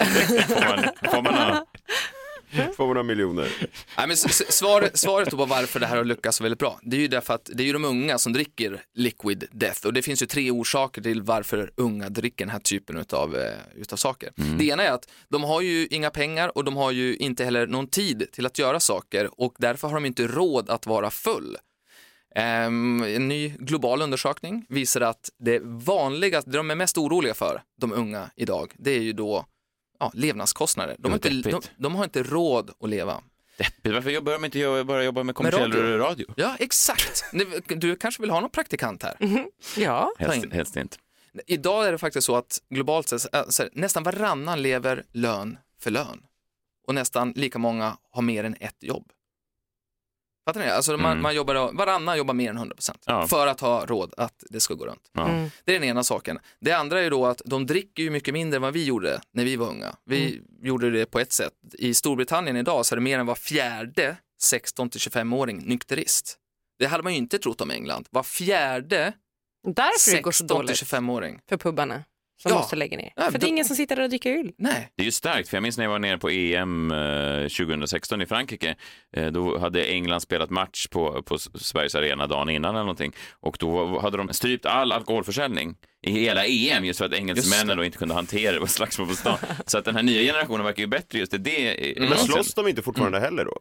Får 0.47 0.75
man, 0.75 1.11
får 1.11 1.21
man 1.21 1.33
ha. 1.33 1.65
200 2.75 3.03
miljoner. 3.03 3.47
Nej, 3.97 4.07
men 4.07 4.17
svar, 4.17 4.89
svaret 4.93 5.29
på 5.29 5.45
varför 5.45 5.79
det 5.79 5.85
här 5.85 5.97
har 5.97 6.03
lyckats 6.03 6.41
väldigt 6.41 6.59
bra, 6.59 6.79
det 6.83 6.97
är 6.97 7.01
ju 7.01 7.07
därför 7.07 7.33
att 7.33 7.49
det 7.53 7.63
är 7.63 7.65
ju 7.67 7.73
de 7.73 7.85
unga 7.85 8.17
som 8.17 8.33
dricker 8.33 8.81
liquid 8.93 9.43
death 9.51 9.85
och 9.85 9.93
det 9.93 10.01
finns 10.01 10.21
ju 10.21 10.25
tre 10.25 10.51
orsaker 10.51 11.01
till 11.01 11.21
varför 11.21 11.71
unga 11.75 12.09
dricker 12.09 12.45
den 12.45 12.51
här 12.51 12.59
typen 12.59 12.97
utav, 12.97 13.35
eh, 13.35 13.53
utav 13.75 13.97
saker. 13.97 14.29
Det 14.57 14.65
ena 14.65 14.83
är 14.83 14.91
att 14.91 15.09
de 15.29 15.43
har 15.43 15.61
ju 15.61 15.87
inga 15.87 16.09
pengar 16.09 16.57
och 16.57 16.63
de 16.63 16.75
har 16.77 16.91
ju 16.91 17.15
inte 17.15 17.45
heller 17.45 17.67
någon 17.67 17.87
tid 17.87 18.27
till 18.31 18.45
att 18.45 18.59
göra 18.59 18.79
saker 18.79 19.41
och 19.41 19.53
därför 19.57 19.87
har 19.87 19.95
de 19.95 20.05
inte 20.05 20.27
råd 20.27 20.69
att 20.69 20.85
vara 20.85 21.09
full. 21.09 21.57
Ehm, 22.35 23.03
en 23.03 23.27
ny 23.27 23.49
global 23.59 24.01
undersökning 24.01 24.65
visar 24.69 25.01
att 25.01 25.29
det 25.39 25.59
vanligaste, 25.63 26.49
det 26.49 26.57
de 26.57 26.71
är 26.71 26.75
mest 26.75 26.97
oroliga 26.97 27.33
för, 27.33 27.61
de 27.81 27.93
unga 27.93 28.29
idag, 28.35 28.73
det 28.77 28.91
är 28.91 29.01
ju 29.01 29.13
då 29.13 29.45
ja, 29.99 30.11
levnadskostnader. 30.13 30.95
De 30.99 31.11
har, 31.11 31.27
inte, 31.27 31.49
de, 31.49 31.61
de 31.77 31.95
har 31.95 32.03
inte 32.03 32.23
råd 32.23 32.71
att 32.79 32.89
leva. 32.89 33.21
Deppigt. 33.57 33.93
Varför 33.93 34.09
jobbar 34.09 34.31
de 34.33 34.45
inte 34.45 34.59
jobba- 34.59 34.83
bara 34.83 35.03
jobba 35.03 35.23
med 35.23 35.35
kommersiell 35.35 35.71
radio? 35.71 35.97
radio? 35.97 36.25
Ja, 36.35 36.55
exakt. 36.59 37.23
Du 37.67 37.95
kanske 37.95 38.21
vill 38.21 38.29
ha 38.31 38.39
någon 38.39 38.49
praktikant 38.49 39.03
här? 39.03 39.15
Ja, 39.77 40.11
Helst, 40.19 40.53
helst 40.53 40.75
inte. 40.75 40.97
Idag 41.47 41.87
är 41.87 41.91
det 41.91 41.97
faktiskt 41.97 42.25
så 42.25 42.35
att 42.35 42.61
globalt 42.69 43.07
sett, 43.09 43.21
så 43.21 43.63
här, 43.63 43.69
nästan 43.73 44.03
varannan 44.03 44.61
lever 44.61 45.03
lön 45.11 45.57
för 45.79 45.91
lön. 45.91 46.23
Och 46.87 46.95
nästan 46.95 47.31
lika 47.35 47.59
många 47.59 47.97
har 48.11 48.21
mer 48.21 48.43
än 48.43 48.55
ett 48.59 48.77
jobb. 48.83 49.11
Fattar 50.47 50.59
ni? 50.59 50.67
Alltså 50.69 50.91
man, 50.97 51.11
Mm. 51.11 51.21
man 51.21 51.35
jobbar, 51.35 51.71
varannan 51.73 52.17
jobbar 52.17 52.33
mer 52.33 52.49
än 52.49 52.57
100% 52.57 53.01
Ja. 53.05 53.27
för 53.27 53.47
att 53.47 53.61
ha 53.61 53.85
råd 53.85 54.13
att 54.17 54.43
det 54.49 54.59
ska 54.59 54.73
gå 54.73 54.85
runt. 54.85 55.09
Ja. 55.13 55.27
Mm. 55.29 55.49
Det 55.65 55.75
är 55.75 55.79
den 55.79 55.89
ena 55.89 56.03
saken. 56.03 56.39
Det 56.59 56.71
andra 56.71 57.01
är 57.01 57.09
då 57.09 57.25
att 57.25 57.41
de 57.45 57.65
dricker 57.65 58.03
ju 58.03 58.09
mycket 58.09 58.33
mindre 58.33 58.55
än 58.55 58.61
vad 58.61 58.73
vi 58.73 58.85
gjorde 58.85 59.21
när 59.31 59.43
vi 59.45 59.55
var 59.55 59.67
unga. 59.67 59.95
Vi 60.05 60.41
gjorde 60.61 60.89
det 60.91 61.05
på 61.05 61.19
ett 61.19 61.31
sätt. 61.33 61.53
I 61.73 61.93
Storbritannien 61.93 62.57
idag 62.57 62.85
så 62.85 62.95
är 62.95 62.97
det 62.97 63.03
mer 63.03 63.19
än 63.19 63.25
var 63.25 63.35
fjärde 63.35 64.17
16 64.41 64.89
till 64.89 64.99
25-åring 65.01 65.57
nykterist. 65.65 66.37
Det 66.79 66.85
hade 66.85 67.03
man 67.03 67.13
ju 67.13 67.17
inte 67.17 67.39
trott 67.39 67.61
om 67.61 67.71
England. 67.71 68.07
Var 68.09 68.23
fjärde 68.23 69.13
därför 69.67 70.11
det 70.15 70.21
går 70.21 70.31
så 70.31 70.37
16 70.43 70.47
till 70.47 70.55
dåligt 70.67 70.83
25-åring. 70.83 71.39
för 71.49 71.57
pubbarna 71.57 72.03
som 72.41 72.51
Ja. 72.51 72.57
måste 72.57 72.75
lägga 72.75 72.97
ner. 72.97 73.13
Ja, 73.15 73.23
för 73.23 73.31
det 73.31 73.37
då- 73.37 73.47
är 73.47 73.49
ingen 73.49 73.65
som 73.65 73.75
sitter 73.75 73.95
där 73.95 74.03
och 74.03 74.09
dricker 74.09 74.31
öl. 74.39 74.51
Nej. 74.57 74.89
Det 74.95 75.03
är 75.03 75.05
ju 75.05 75.11
starkt, 75.11 75.49
för 75.49 75.57
jag 75.57 75.61
minns 75.63 75.77
när 75.77 75.85
jag 75.85 75.91
var 75.91 75.99
nere 75.99 76.17
på 76.17 76.29
EM 76.29 76.91
eh, 76.91 77.47
2016 77.47 78.21
i 78.21 78.25
Frankrike. 78.25 78.75
Eh, 79.15 79.27
då 79.27 79.57
hade 79.59 79.83
England 79.85 80.21
spelat 80.21 80.49
match 80.49 80.87
på, 80.87 81.23
på 81.23 81.37
Sveriges 81.37 81.95
arena 81.95 82.27
dagen 82.27 82.49
innan 82.49 82.69
eller 82.75 82.79
någonting. 82.83 83.11
Och 83.39 83.57
då 83.59 83.99
hade 83.99 84.17
de 84.17 84.33
strypt 84.33 84.65
all 84.65 84.91
alkoholförsäljning 84.91 85.75
i 86.07 86.11
hela 86.11 86.45
EM 86.45 86.85
just 86.85 86.99
för 86.99 87.05
att 87.05 87.13
engelsmännen 87.13 87.67
det. 87.67 87.75
då 87.75 87.85
inte 87.85 87.97
kunde 87.97 88.13
hantera 88.15 88.51
det 88.53 88.59
på 88.59 88.67
slagsmål 88.67 89.07
på 89.07 89.15
stan. 89.15 89.37
Så 89.65 89.77
att 89.77 89.85
den 89.85 89.95
här 89.95 90.03
nya 90.03 90.21
generationen 90.21 90.65
verkar 90.65 90.83
ju 90.83 90.87
bättre 90.87 91.19
just 91.19 91.33
i 91.33 91.37
det. 91.37 91.91
Mm. 91.97 92.09
Men 92.09 92.17
slåss 92.17 92.53
de 92.53 92.67
inte 92.67 92.81
fortfarande 92.81 93.19
heller 93.19 93.45
då? 93.45 93.59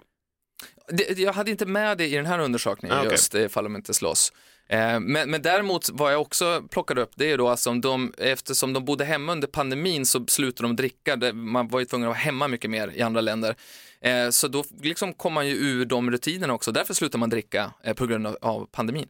Det, 0.89 1.19
jag 1.19 1.33
hade 1.33 1.51
inte 1.51 1.67
med 1.67 1.99
det 1.99 2.07
i 2.07 2.15
den 2.15 2.27
här 2.27 2.39
undersökningen 2.39 2.97
Ah, 2.97 3.01
okej. 3.01 3.13
just 3.13 3.35
ifall 3.35 3.65
de 3.65 3.77
inte 3.77 3.95
slåss. 3.95 4.33
Eh, 4.69 5.01
men, 5.01 5.31
men 5.31 5.43
däremot 5.43 5.89
vad 5.93 6.13
jag 6.13 6.21
också 6.21 6.63
plockade 6.71 7.03
upp 7.03 7.13
det 7.15 7.31
är 7.33 7.39
då 7.39 7.49
alltså 7.49 7.71
om 7.71 7.81
de, 7.81 8.13
eftersom 8.19 8.73
de 8.73 8.85
bodde 8.85 9.05
hemma 9.05 9.33
under 9.33 9.49
pandemin 9.49 10.07
så 10.07 10.25
slutade 10.29 10.69
de 10.69 10.77
dricka, 10.77 11.33
man 11.33 11.69
var 11.69 11.81
ju 11.81 11.87
tvungen 11.87 12.09
att 12.09 12.11
vara 12.11 12.19
hemma 12.19 12.49
mycket 12.49 12.71
mer 12.71 12.93
i 12.95 13.03
andra 13.03 13.21
länder. 13.21 13.55
Eh, 14.01 14.31
så 14.31 14.49
då 14.49 14.65
liksom 14.83 15.13
kom 15.15 15.33
man 15.33 15.49
ju 15.49 15.55
ur 15.55 15.85
de 15.85 16.11
rutinerna 16.11 16.55
också, 16.55 16.73
därför 16.73 16.95
slutar 16.95 17.19
man 17.19 17.31
dricka 17.31 17.73
eh, 17.85 17.95
på 17.95 18.07
grund 18.07 18.27
av, 18.27 18.39
av 18.41 18.67
pandemin. 18.73 19.09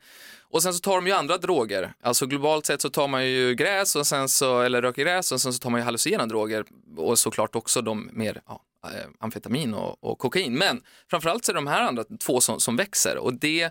Och 0.51 0.62
sen 0.62 0.75
så 0.75 0.81
tar 0.81 0.95
de 0.97 1.07
ju 1.07 1.12
andra 1.12 1.39
droger, 1.39 1.93
alltså 2.03 2.27
globalt 2.27 2.67
sett 2.67 2.81
så 2.81 2.91
tar 2.91 3.09
man 3.09 3.27
ju 3.27 3.55
gräs 3.55 3.97
och 3.97 4.07
sen 4.07 4.29
så, 4.29 4.61
eller 4.61 4.83
röker 4.83 5.03
gräs 5.03 5.33
och 5.33 5.41
sen 5.41 5.53
så 5.53 5.59
tar 5.59 5.71
man 5.71 5.81
ju 5.81 5.85
hallucinogena 5.85 6.27
droger 6.27 6.65
och 6.97 7.19
såklart 7.19 7.57
också 7.57 7.83
de 7.83 8.11
mer 8.12 8.41
ja, 8.47 8.53
eh, 8.53 8.59
amfetamin 9.18 9.75
och, 9.75 10.05
och 10.05 10.18
kokain. 10.18 10.59
Men 10.59 10.83
framförallt 11.11 11.44
så 11.44 11.53
är 11.53 11.55
det 11.55 11.61
de 11.61 11.66
här 11.66 11.83
andra 11.83 12.05
två 12.05 12.40
som, 12.40 12.61
som 12.61 12.77
växer 12.77 13.16
och 13.18 13.35
det 13.35 13.70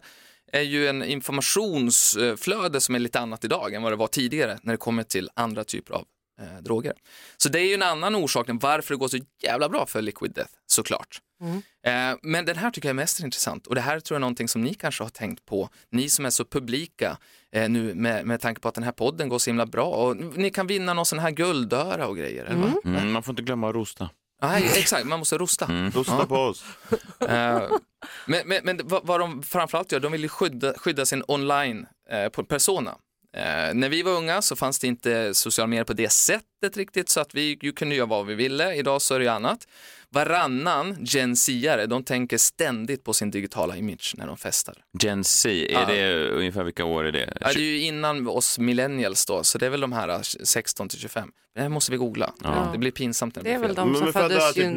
är 0.51 0.61
ju 0.61 0.87
en 0.87 1.03
informationsflöde 1.03 2.81
som 2.81 2.95
är 2.95 2.99
lite 2.99 3.19
annat 3.19 3.43
idag 3.43 3.73
än 3.73 3.83
vad 3.83 3.91
det 3.91 3.95
var 3.95 4.07
tidigare 4.07 4.59
när 4.61 4.73
det 4.73 4.77
kommer 4.77 5.03
till 5.03 5.29
andra 5.33 5.63
typer 5.63 5.93
av 5.93 6.05
eh, 6.41 6.63
droger. 6.63 6.93
Så 7.37 7.49
det 7.49 7.59
är 7.59 7.65
ju 7.65 7.73
en 7.73 7.81
annan 7.81 8.15
orsak 8.15 8.45
till 8.45 8.57
varför 8.61 8.93
det 8.93 8.97
går 8.97 9.07
så 9.07 9.17
jävla 9.43 9.69
bra 9.69 9.85
för 9.85 10.01
Liquid 10.01 10.33
Death, 10.33 10.51
såklart. 10.65 11.21
Eh, 11.85 12.17
men 12.21 12.45
den 12.45 12.57
här 12.57 12.71
tycker 12.71 12.89
jag 12.89 12.93
är 12.93 12.95
mest 12.95 13.19
intressant 13.19 13.67
och 13.67 13.75
det 13.75 13.81
här 13.81 13.99
tror 13.99 14.15
jag 14.15 14.19
är 14.19 14.21
någonting 14.21 14.47
som 14.47 14.61
ni 14.61 14.73
kanske 14.73 15.03
har 15.03 15.09
tänkt 15.09 15.45
på, 15.45 15.69
ni 15.89 16.09
som 16.09 16.25
är 16.25 16.29
så 16.29 16.45
publika 16.45 17.17
eh, 17.51 17.69
nu 17.69 17.95
med, 17.95 18.25
med 18.25 18.41
tanke 18.41 18.61
på 18.61 18.67
att 18.67 18.75
den 18.75 18.83
här 18.83 18.91
podden 18.91 19.29
går 19.29 19.39
så 19.39 19.49
himla 19.49 19.65
bra 19.65 19.85
och 19.85 20.17
ni 20.17 20.51
kan 20.51 20.67
vinna 20.67 20.93
någon 20.93 21.05
sån 21.05 21.19
här 21.19 21.31
guldöra 21.31 22.07
och 22.07 22.17
grejer. 22.17 22.45
Eller? 22.45 22.61
va? 22.61 22.73
Mm, 22.85 23.11
man 23.11 23.23
får 23.23 23.31
inte 23.31 23.41
glömma 23.41 23.69
att 23.69 23.75
rosta. 23.75 24.09
Nej, 24.41 24.71
exakt, 24.79 25.05
man 25.05 25.19
måste 25.19 25.37
rosta. 25.37 25.65
Rosta 25.93 26.25
på 26.25 26.35
oss. 26.35 26.63
Eh, 27.29 27.69
men 28.25 28.47
men, 28.47 28.61
men 28.63 28.79
vad, 28.83 29.07
vad 29.07 29.19
de 29.19 29.43
framförallt 29.43 29.91
gör, 29.91 29.99
de 29.99 30.11
vill 30.11 30.21
ju 30.21 30.29
skydda, 30.29 30.73
skydda 30.77 31.05
sin 31.05 31.23
online 31.27 31.87
eh. 33.35 33.67
Eh, 33.67 33.73
när 33.73 33.89
vi 33.89 34.01
var 34.01 34.11
unga 34.11 34.41
så 34.41 34.55
fanns 34.55 34.79
det 34.79 34.87
inte 34.87 35.33
sociala 35.33 35.67
medier 35.67 35.83
på 35.83 35.93
det 35.93 36.09
sättet 36.09 36.77
riktigt 36.77 37.09
så 37.09 37.19
att 37.19 37.35
vi 37.35 37.57
ju 37.61 37.71
kunde 37.71 37.95
göra 37.95 38.05
vad 38.07 38.25
vi 38.25 38.35
ville. 38.35 38.75
Idag 38.75 39.01
så 39.01 39.15
är 39.15 39.19
det 39.19 39.25
ju 39.25 39.31
annat. 39.31 39.67
Varannan 40.09 40.97
Gen 41.05 41.35
Z-are, 41.35 41.85
de 41.85 42.03
tänker 42.03 42.37
ständigt 42.37 43.03
på 43.03 43.13
sin 43.13 43.31
digitala 43.31 43.77
image 43.77 44.13
när 44.17 44.27
de 44.27 44.37
festar. 44.37 44.75
Gen 45.01 45.23
Z, 45.23 45.49
är 45.49 45.71
Ja. 45.71 45.85
det 45.85 46.27
ungefär 46.29 46.63
vilka 46.63 46.85
år 46.85 47.03
är 47.03 47.11
det? 47.11 47.37
Ja, 47.41 47.47
det 47.47 47.59
är 47.59 47.63
ju 47.63 47.81
innan 47.81 48.27
oss 48.27 48.59
millennials 48.59 49.25
då, 49.25 49.43
så 49.43 49.57
det 49.57 49.65
är 49.65 49.69
väl 49.69 49.81
de 49.81 49.93
här 49.93 50.09
eh, 50.09 50.19
16 50.21 50.89
till 50.89 50.99
25. 50.99 51.29
Det 51.55 51.61
här 51.61 51.69
måste 51.69 51.91
vi 51.91 51.97
googla. 51.97 52.33
Ja. 52.43 52.69
Det 52.71 52.77
blir 52.77 52.91
pinsamt 52.91 53.35
när 53.35 53.43
det, 53.43 53.49
Det 53.49 53.53
är 53.55 53.59
blir 53.59 53.67
väl 53.67 53.75
fel. 53.75 53.85
de 53.85 53.91
Men 54.03 54.13
födda 54.13 54.29
föddes 54.29 54.53
typ 54.53 54.63
ju 54.63 54.69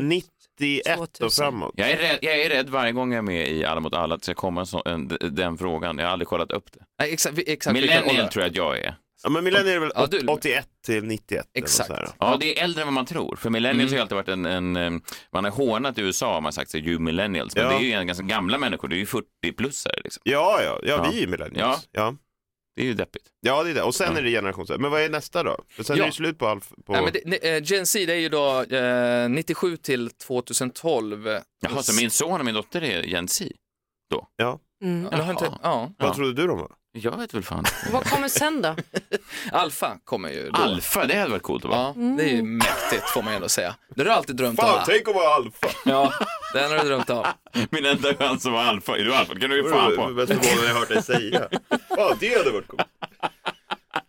91 0.61 0.99
och 1.01 1.13
2000. 1.13 1.45
framåt. 1.45 1.73
Jag 1.77 1.91
är, 1.91 1.97
rädd, 1.97 2.19
jag 2.23 2.41
är 2.41 2.49
rädd 2.49 2.69
varje 2.69 2.93
gång 2.93 3.13
jag 3.13 3.19
är 3.19 3.23
med 3.23 3.49
i 3.49 3.65
Alla 3.65 3.81
mot 3.81 3.95
alla 3.95 4.15
att 4.15 4.21
det 4.21 4.25
ska 4.25 4.35
komma 4.35 4.61
en 4.61 4.67
sån, 4.67 4.83
en, 4.85 5.09
den 5.21 5.59
frågan. 5.59 5.99
Jag 5.99 6.05
har 6.07 6.13
aldrig 6.13 6.29
kollat 6.29 6.53
upp 6.53 6.73
det. 6.73 6.81
Nej, 7.01 7.13
exakt, 7.13 7.39
exakt 7.47 7.75
Millennial 7.75 8.29
tror 8.29 8.43
jag 8.43 8.51
att 8.51 8.57
jag 8.57 8.79
är. 8.79 8.95
Ja, 9.23 9.31
men 9.31 9.45
millennier 9.45 9.75
är 9.77 9.81
väl 9.81 9.93
Ja, 9.95 10.07
du- 10.07 10.27
81 10.27 10.69
till 10.87 11.05
91. 11.05 11.47
eller 11.55 11.65
Exakt. 11.65 11.91
Ja, 12.19 12.37
det 12.41 12.59
är 12.59 12.65
äldre 12.65 12.83
än 12.83 12.87
vad 12.87 12.95
man 12.95 13.07
tror. 13.07 13.37
För 13.37 13.51
millennials 13.51 13.91
har 13.91 13.97
ju 13.97 14.03
alltid 14.03 14.17
varit 14.17 14.29
en, 14.29 14.47
en, 14.77 15.03
man 15.33 15.45
har 15.45 15.51
hånat 15.51 15.99
i 15.99 16.03
USA 16.03 16.37
om 16.37 16.43
man 16.43 16.53
sagt 16.53 16.71
sig 16.71 16.89
you 16.89 16.99
millennials. 16.99 17.55
Men 17.57 17.65
Ja. 17.65 17.71
det 17.71 17.77
är 17.77 17.81
ju 17.87 17.93
en 17.93 18.07
ganska 18.07 18.25
gamla 18.25 18.59
människor, 18.59 18.89
det 18.89 18.95
är 18.97 18.99
ju 18.99 19.05
40-plussare 19.05 20.01
liksom. 20.05 20.21
Ja, 20.25 20.61
ja, 20.63 20.79
ja, 20.83 20.89
Ja. 21.05 21.11
vi 21.13 21.23
är 21.23 21.27
millennials. 21.27 21.89
Ja. 21.93 22.15
Det 22.79 22.83
är 22.85 22.87
ju 22.87 22.95
deppigt. 22.95 23.25
Ja, 23.41 23.63
det 23.63 23.71
är 23.71 23.75
det. 23.75 23.83
Och 23.83 23.95
sen 23.95 24.13
Ja. 24.13 24.19
är 24.19 24.23
det 24.23 24.31
generation 24.31 24.67
Z. 24.67 24.79
Men 24.79 24.91
vad 24.91 25.01
är 25.01 25.09
nästa 25.09 25.43
då? 25.43 25.57
För 25.69 25.83
sen 25.83 25.97
Ja. 25.97 26.03
är 26.03 26.07
det 26.07 26.13
slut 26.15 26.39
på 26.39 26.47
alf... 26.47 26.69
På... 26.87 26.93
Nej, 26.93 27.03
men 27.03 27.13
det, 27.13 27.21
ne- 27.25 27.57
eh, 27.57 27.63
Gen 27.65 27.87
Z 27.87 28.07
det 28.07 28.13
är 28.13 28.19
ju 28.19 28.29
då 28.29 28.63
eh, 28.63 29.29
97 29.29 29.77
till 29.77 30.11
2012. 30.11 31.27
Jaha, 31.61 31.83
så 31.83 31.95
min 32.01 32.11
son 32.11 32.39
och 32.41 32.45
min 32.45 32.55
dotter 32.55 32.83
är 32.83 33.03
Gen 33.03 33.29
Z? 33.29 33.45
Mm. 34.83 35.07
Eller 35.07 35.23
har 35.25 35.31
inte, 35.31 35.45
Jaha. 35.45 35.59
ja. 35.63 35.93
Vad 35.99 36.09
Ja. 36.09 36.15
trodde 36.15 36.33
du 36.43 36.47
de 36.47 36.59
var? 36.59 36.73
Jag 37.03 37.17
vet 37.19 37.35
väl 37.35 37.43
fan. 37.43 37.65
Vad 37.93 38.05
kommer 38.05 38.29
sen 38.29 38.63
då? 38.63 38.77
Alfa 39.53 39.99
kommer 40.05 40.31
ju 40.31 40.51
då. 40.51 40.61
Alfa, 40.63 41.07
det 41.07 41.15
hade 41.19 41.31
varit 41.31 41.43
coolt 41.43 41.65
att 41.65 41.71
vara. 41.71 41.81
Ja, 41.81 41.95
det 42.19 42.23
är 42.23 42.29
ju 42.37 42.43
mäktigt 42.43 43.09
får 43.09 43.23
man 43.23 43.33
ju 43.33 43.37
ändå 43.37 43.49
säga. 43.49 43.75
Det 43.95 44.01
har 44.01 44.05
du 44.05 44.11
alltid 44.13 44.37
drömt 44.37 44.59
om 44.59 44.67
Fan, 44.67 44.75
va? 44.77 44.85
tänk 44.87 45.09
att 45.09 45.15
vara 45.15 45.35
alfa! 45.35 45.69
Ja, 45.85 46.13
den 46.53 46.71
har 46.71 46.79
du 46.79 46.85
drömt 46.89 47.11
om. 47.11 47.25
Min 47.71 47.87
enda 47.87 48.15
chans 48.15 48.47
att 48.47 48.53
vara 48.53 48.65
alfa. 48.65 48.97
Är 48.99 49.05
du 49.05 49.15
alfa? 49.15 49.35
Det 49.35 49.41
kan 49.41 49.51
du 49.51 49.57
ju 49.57 49.63
Det 49.63 49.71
fan 49.71 49.97
på. 49.97 50.09
det 50.11 50.15
bästa 50.27 50.35
jag 50.67 50.75
hört 50.75 50.89
dig 50.89 51.03
säga. 51.03 51.49
Fan, 51.97 52.17
det 52.21 52.39
hade 52.39 52.51
varit 52.51 52.69
coolt. 52.69 52.83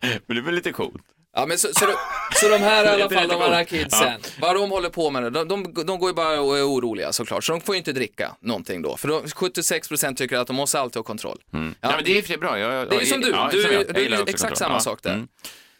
Men 0.00 0.36
det 0.36 0.40
är 0.40 0.42
väl 0.42 0.54
lite 0.54 0.72
coolt. 0.72 1.02
Ja, 1.36 1.46
men 1.46 1.58
så, 1.58 1.68
så, 1.72 1.86
de, 1.86 1.92
så 2.40 2.48
de 2.48 2.58
här 2.58 2.84
i 2.84 2.88
alla 3.02 3.10
fall, 3.10 3.28
de 3.28 3.40
här 3.40 3.64
kidsen, 3.64 4.20
vad 4.40 4.56
de 4.56 4.70
håller 4.70 4.90
på 4.90 5.10
med, 5.10 5.32
de, 5.32 5.48
de, 5.48 5.72
de 5.86 5.98
går 5.98 6.10
ju 6.10 6.14
bara 6.14 6.40
och 6.40 6.58
är 6.58 6.68
oroliga 6.68 7.12
såklart, 7.12 7.44
så 7.44 7.52
de 7.52 7.60
får 7.60 7.74
ju 7.74 7.78
inte 7.78 7.92
dricka 7.92 8.36
någonting 8.40 8.82
då, 8.82 8.96
för 8.96 9.08
då, 9.08 9.20
76% 9.20 10.14
tycker 10.14 10.36
att 10.36 10.46
de 10.46 10.56
måste 10.56 10.80
alltid 10.80 10.96
ha 10.96 11.02
kontroll. 11.02 11.38
Mm. 11.52 11.74
Ja, 11.80 11.92
men 11.96 12.04
det 12.04 12.18
är 12.18 12.22
sig 12.22 12.40
bra. 12.40 12.58
Jag, 12.58 12.90
Det 12.90 12.96
är 12.96 13.04
som 13.04 13.20
du, 13.20 13.30
ja, 13.30 13.48
du, 13.52 13.62
jag. 13.62 13.72
Jag 13.72 13.94
du 13.94 14.02
exakt 14.16 14.40
kontroll. 14.40 14.56
samma 14.56 14.74
Ja. 14.74 14.80
sak 14.80 15.02
där. 15.02 15.14
Mm. 15.14 15.28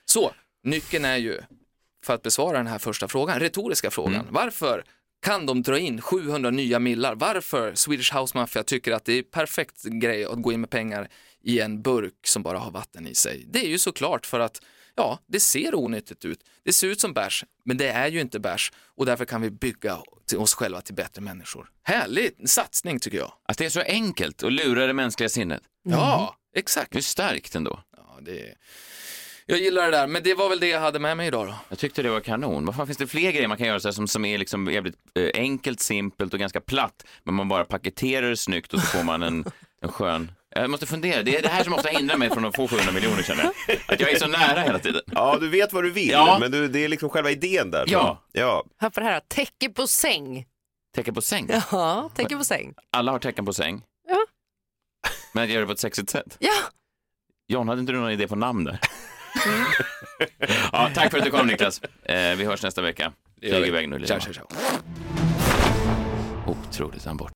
Så, 0.05 0.33
nyckeln 0.65 1.05
är 1.05 1.17
ju 1.17 1.41
för 2.05 2.15
att 2.15 2.23
besvara 2.23 2.57
den 2.57 2.67
här 2.67 2.79
första 2.79 3.09
frågan, 3.09 3.41
retoriska 3.41 3.91
frågan. 3.91 4.27
Varför 4.31 4.85
kan 5.23 5.47
de 5.47 5.63
dra 5.63 5.79
in 5.79 6.01
700 6.01 6.51
nya 6.51 6.79
millar? 6.79 7.15
Varför 7.15 7.75
Swedish 7.75 8.17
House 8.17 8.37
Mafia 8.39 8.63
tycker 8.63 8.93
att 8.93 9.05
det 9.05 9.13
är 9.19 9.23
perfekt 9.23 9.83
grej 9.85 10.25
att 10.25 10.43
gå 10.43 10.53
in 10.53 10.61
med 10.61 10.71
pengar 10.71 11.09
i 11.43 11.61
en 11.61 11.83
burk 11.83 12.15
som 12.27 12.43
bara 12.43 12.59
har 12.59 12.71
vatten 12.71 13.07
i 13.07 13.15
sig? 13.15 13.45
Det 13.51 13.59
är 13.59 13.69
ju 13.69 13.79
såklart 13.79 14.27
för 14.27 14.41
att 14.41 14.63
Ja, 15.01 15.19
det 15.27 15.41
ser 15.41 15.75
onyttigt 15.75 16.25
ut. 16.25 16.41
Det 16.65 16.73
ser 16.73 16.87
ut 16.87 17.01
som 17.01 17.13
bärs, 17.13 17.45
men 17.65 17.77
det 17.77 17.89
är 17.89 18.09
ju 18.09 18.21
inte 18.21 18.41
bärs 18.41 18.73
och 18.97 19.07
därför 19.07 19.25
kan 19.25 19.41
vi 19.43 19.51
bygga 19.51 19.99
oss 20.37 20.55
själva 20.55 20.81
till 20.81 20.95
bättre 20.95 21.23
människor. 21.23 21.71
Härlig 21.83 22.49
satsning 22.49 23.01
tycker 23.01 23.19
jag. 23.19 23.33
Att 23.49 23.59
det 23.59 23.65
är 23.65 23.71
så 23.71 23.81
enkelt 23.81 24.43
att 24.43 24.53
lura 24.53 24.87
det 24.87 24.93
mänskliga 24.93 25.29
sinnet. 25.29 25.63
Ja, 25.83 26.37
exakt. 26.57 26.93
Det 26.93 26.99
är 26.99 27.03
starkt 27.03 27.55
ändå. 27.55 27.81
Ja, 27.97 28.19
det... 28.21 28.55
Jag 29.47 29.59
gillar 29.59 29.85
det 29.85 29.91
där, 29.91 30.07
men 30.07 30.23
det 30.23 30.35
var 30.35 30.49
väl 30.49 30.61
det 30.61 30.69
jag 30.69 30.81
hade 30.81 30.99
med 30.99 31.17
mig 31.17 31.27
idag 31.27 31.47
då. 31.47 31.55
Jag 31.69 31.79
tyckte 31.79 32.03
det 32.03 32.11
var 32.11 32.21
kanon. 32.21 32.67
Vad 32.67 32.77
fan 32.77 32.87
finns 32.87 32.99
det 32.99 33.07
fler 33.07 33.33
grejer 33.33 33.49
man 33.49 33.59
kan 33.59 33.67
göra 33.67 33.81
så 33.81 33.89
här, 33.89 33.93
som, 33.93 34.09
som 34.09 34.25
är 34.25 34.39
liksom 34.39 34.67
jävligt 34.67 34.97
eh, 35.15 35.31
enkelt, 35.35 35.81
simpelt 35.81 36.35
och 36.35 36.41
ganska 36.41 36.61
platt, 36.61 37.07
men 37.25 37.35
man 37.35 37.49
bara 37.49 37.65
paketerar 37.65 38.31
det 38.31 38.37
snyggt 38.37 38.75
och 38.75 38.81
så 38.81 38.87
får 38.87 39.05
man 39.05 39.23
en, 39.23 39.45
en 39.83 39.93
skön... 39.93 40.33
Jag 40.55 40.71
måste 40.71 40.87
fundera, 40.87 41.23
det 41.23 41.37
är 41.37 41.43
det 41.43 41.49
här 41.49 41.65
som 41.65 41.73
ofta 41.73 41.89
hindrar 41.89 42.17
mig 42.17 42.31
från 42.31 42.45
att 42.45 42.57
få 42.57 42.69
700 42.69 42.93
miljoner 42.93 43.23
känner 43.23 43.43
jag. 43.45 43.53
Att 43.87 44.01
jag 44.01 44.11
är 44.13 44.19
så 44.19 44.27
nära 44.27 44.61
hela 44.61 44.79
tiden. 44.79 45.03
Ja, 45.07 45.39
du 45.41 45.49
vet 45.49 45.73
vad 45.73 45.85
du 45.85 45.91
vill, 45.91 46.11
Ja. 46.11 46.37
men 46.41 46.51
du, 46.51 46.69
det 46.69 46.85
är 46.85 46.89
liksom 46.89 47.09
själva 47.11 47.31
idén 47.31 47.71
där. 47.71 47.85
Ja. 47.89 48.25
ja. 48.33 48.65
Hör 48.79 48.91
på 48.91 49.01
det 49.01 49.07
här, 49.07 49.21
täcke 49.29 49.69
på 49.69 49.87
säng. 49.87 50.47
Täcke 50.95 51.13
på 51.13 51.23
säng. 51.23 51.51
Ja, 51.73 52.11
täcke 52.15 52.37
på 52.37 52.45
säng. 52.45 52.75
Alla 52.93 53.13
har 53.13 53.19
tecken 53.19 53.45
på 53.47 53.53
säng. 53.53 53.83
Ja. 54.09 54.19
Men 55.33 55.45
att 55.45 55.51
göra 55.51 55.61
det 55.61 55.67
på 55.67 55.73
ett 55.73 55.79
sexigt 55.79 56.11
sätt. 56.11 56.37
Ja, 56.39 56.53
John, 57.49 57.69
hade 57.69 57.81
inte 57.81 57.93
du 57.93 57.99
någon 57.99 58.11
idé 58.11 58.29
på 58.29 58.37
namn 58.37 58.65
där? 58.65 58.81
ja, 60.73 60.91
tack 60.95 61.11
för 61.11 61.19
att 61.19 61.25
du 61.25 61.31
kom 61.31 61.47
Niklas. 61.47 61.81
Eh, 62.03 62.37
vi 62.37 62.45
hörs 62.45 62.63
nästa 62.63 62.83
vecka. 62.83 63.13
Flyg 63.41 63.67
iväg 63.67 63.89
nu 63.89 64.07
Ciao, 64.07 64.21
ciao, 64.21 64.33
ciao. 64.33 64.47
Otroligt 66.47 67.05
han 67.05 67.17
bort. 67.17 67.33